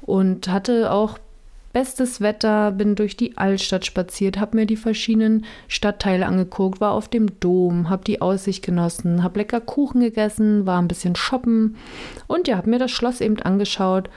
[0.02, 1.18] und hatte auch
[1.72, 7.08] Bestes Wetter, bin durch die Altstadt spaziert, habe mir die verschiedenen Stadtteile angeguckt, war auf
[7.08, 11.76] dem Dom, habe die Aussicht genossen, habe lecker Kuchen gegessen, war ein bisschen shoppen
[12.26, 14.08] und ja, habe mir das Schloss eben angeschaut.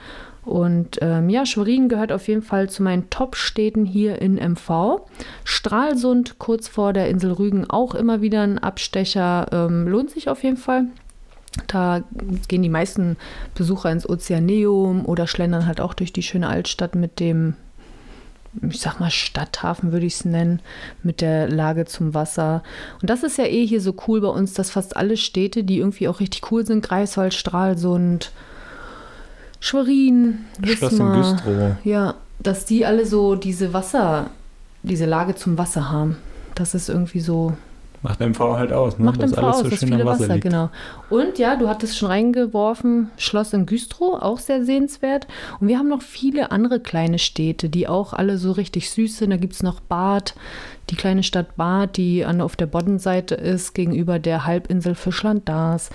[0.43, 5.02] Und ähm, ja, Schwerin gehört auf jeden Fall zu meinen Top-Städten hier in MV.
[5.43, 9.47] Stralsund, kurz vor der Insel Rügen, auch immer wieder ein Abstecher.
[9.52, 10.88] Ähm, lohnt sich auf jeden Fall.
[11.68, 12.04] Da
[12.47, 13.18] gehen die meisten
[13.56, 17.56] Besucher ins Ozeaneum oder schlendern halt auch durch die schöne Altstadt mit dem,
[18.70, 20.62] ich sag mal, Stadthafen würde ich es nennen,
[21.04, 22.64] mit der Lage zum Wasser.
[23.02, 25.80] Und das ist ja eh hier so cool bei uns, dass fast alle Städte, die
[25.80, 28.32] irgendwie auch richtig cool sind, Greifswald, Stralsund,
[29.60, 34.30] Schwerin, Wismar, ja, dass die alle so diese Wasser,
[34.84, 36.18] diese Lage zum Wasser haben.
[36.56, 37.54] Das ist irgendwie so
[38.04, 39.06] Macht MV halt aus, ne?
[39.06, 40.70] Macht MV alles aus, so das viele Wasser, Wasser genau.
[41.10, 45.28] Und ja, du hattest schon reingeworfen, Schloss in Güstrow, auch sehr sehenswert.
[45.60, 49.30] Und wir haben noch viele andere kleine Städte, die auch alle so richtig süß sind.
[49.30, 50.34] Da gibt es noch Bad,
[50.89, 55.91] die kleine Stadt Bad, die an, auf der Boddenseite ist, gegenüber der Halbinsel Fischland-Dars.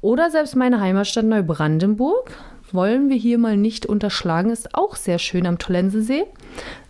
[0.00, 2.30] Oder selbst meine Heimatstadt Neubrandenburg,
[2.72, 6.24] wollen wir hier mal nicht unterschlagen, ist auch sehr schön am Tollensesee.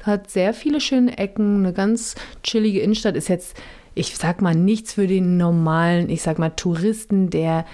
[0.05, 3.17] Hat sehr viele schöne Ecken, eine ganz chillige Innenstadt.
[3.17, 3.57] Ist jetzt
[3.95, 7.65] ich sag mal, nichts für den normalen, ich sag mal, Touristen, der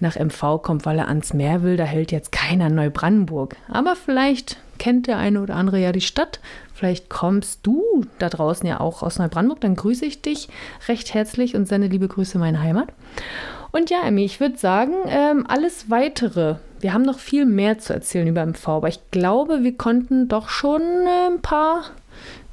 [0.00, 1.76] nach MV kommt, weil er ans Meer will.
[1.76, 3.56] Da hält jetzt keiner Neubrandenburg.
[3.68, 6.40] Aber vielleicht kennt der eine oder andere ja die Stadt.
[6.74, 9.60] Vielleicht kommst du da draußen ja auch aus Neubrandenburg.
[9.60, 10.48] Dann grüße ich dich
[10.88, 12.88] recht herzlich und sende liebe Grüße in meine Heimat.
[13.70, 16.56] Und ja, Emmy, ich würde sagen, ähm, alles weitere.
[16.80, 20.48] Wir haben noch viel mehr zu erzählen über MV, aber ich glaube, wir konnten doch
[20.48, 21.84] schon ein paar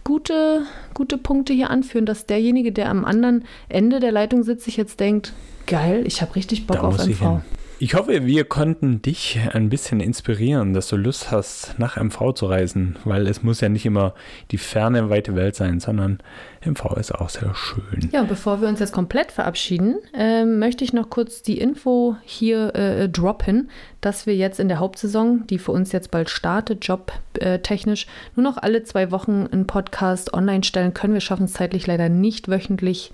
[0.10, 0.64] gute,
[0.95, 4.99] gute Punkte hier anführen, dass derjenige, der am anderen Ende der Leitung sitzt, sich jetzt
[4.99, 5.34] denkt,
[5.68, 7.41] geil, ich habe richtig Bock da auf MV.
[7.82, 12.48] Ich hoffe, wir konnten dich ein bisschen inspirieren, dass du Lust hast, nach MV zu
[12.48, 14.16] reisen, weil es muss ja nicht immer
[14.52, 16.20] die ferne, weite Welt sein, sondern
[16.66, 18.10] MV ist auch sehr schön.
[18.12, 22.18] Ja, und bevor wir uns jetzt komplett verabschieden, äh, möchte ich noch kurz die Info
[22.26, 23.70] hier äh, droppen,
[24.02, 28.44] dass wir jetzt in der Hauptsaison, die für uns jetzt bald startet, jobtechnisch, äh, nur
[28.44, 31.14] noch alle zwei Wochen einen Podcast online stellen können.
[31.14, 33.14] Wir schaffen es zeitlich leider nicht wöchentlich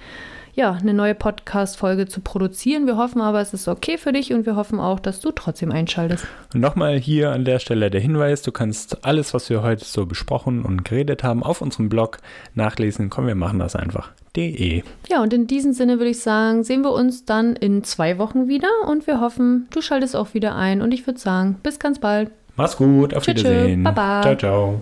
[0.55, 2.87] ja, eine neue Podcast-Folge zu produzieren.
[2.87, 5.71] Wir hoffen aber, es ist okay für dich und wir hoffen auch, dass du trotzdem
[5.71, 6.25] einschaltest.
[6.53, 10.05] Und nochmal hier an der Stelle der Hinweis, du kannst alles, was wir heute so
[10.05, 12.19] besprochen und geredet haben, auf unserem Blog
[12.53, 13.09] nachlesen.
[13.09, 14.11] Komm, wir machen das einfach.
[14.35, 14.83] De.
[15.09, 18.47] Ja, und in diesem Sinne würde ich sagen, sehen wir uns dann in zwei Wochen
[18.47, 21.99] wieder und wir hoffen, du schaltest auch wieder ein und ich würde sagen, bis ganz
[21.99, 22.31] bald.
[22.55, 23.83] Mach's gut, auf Tschüss, Wiedersehen.
[23.83, 24.21] Baba.
[24.21, 24.81] Ciao, ciao.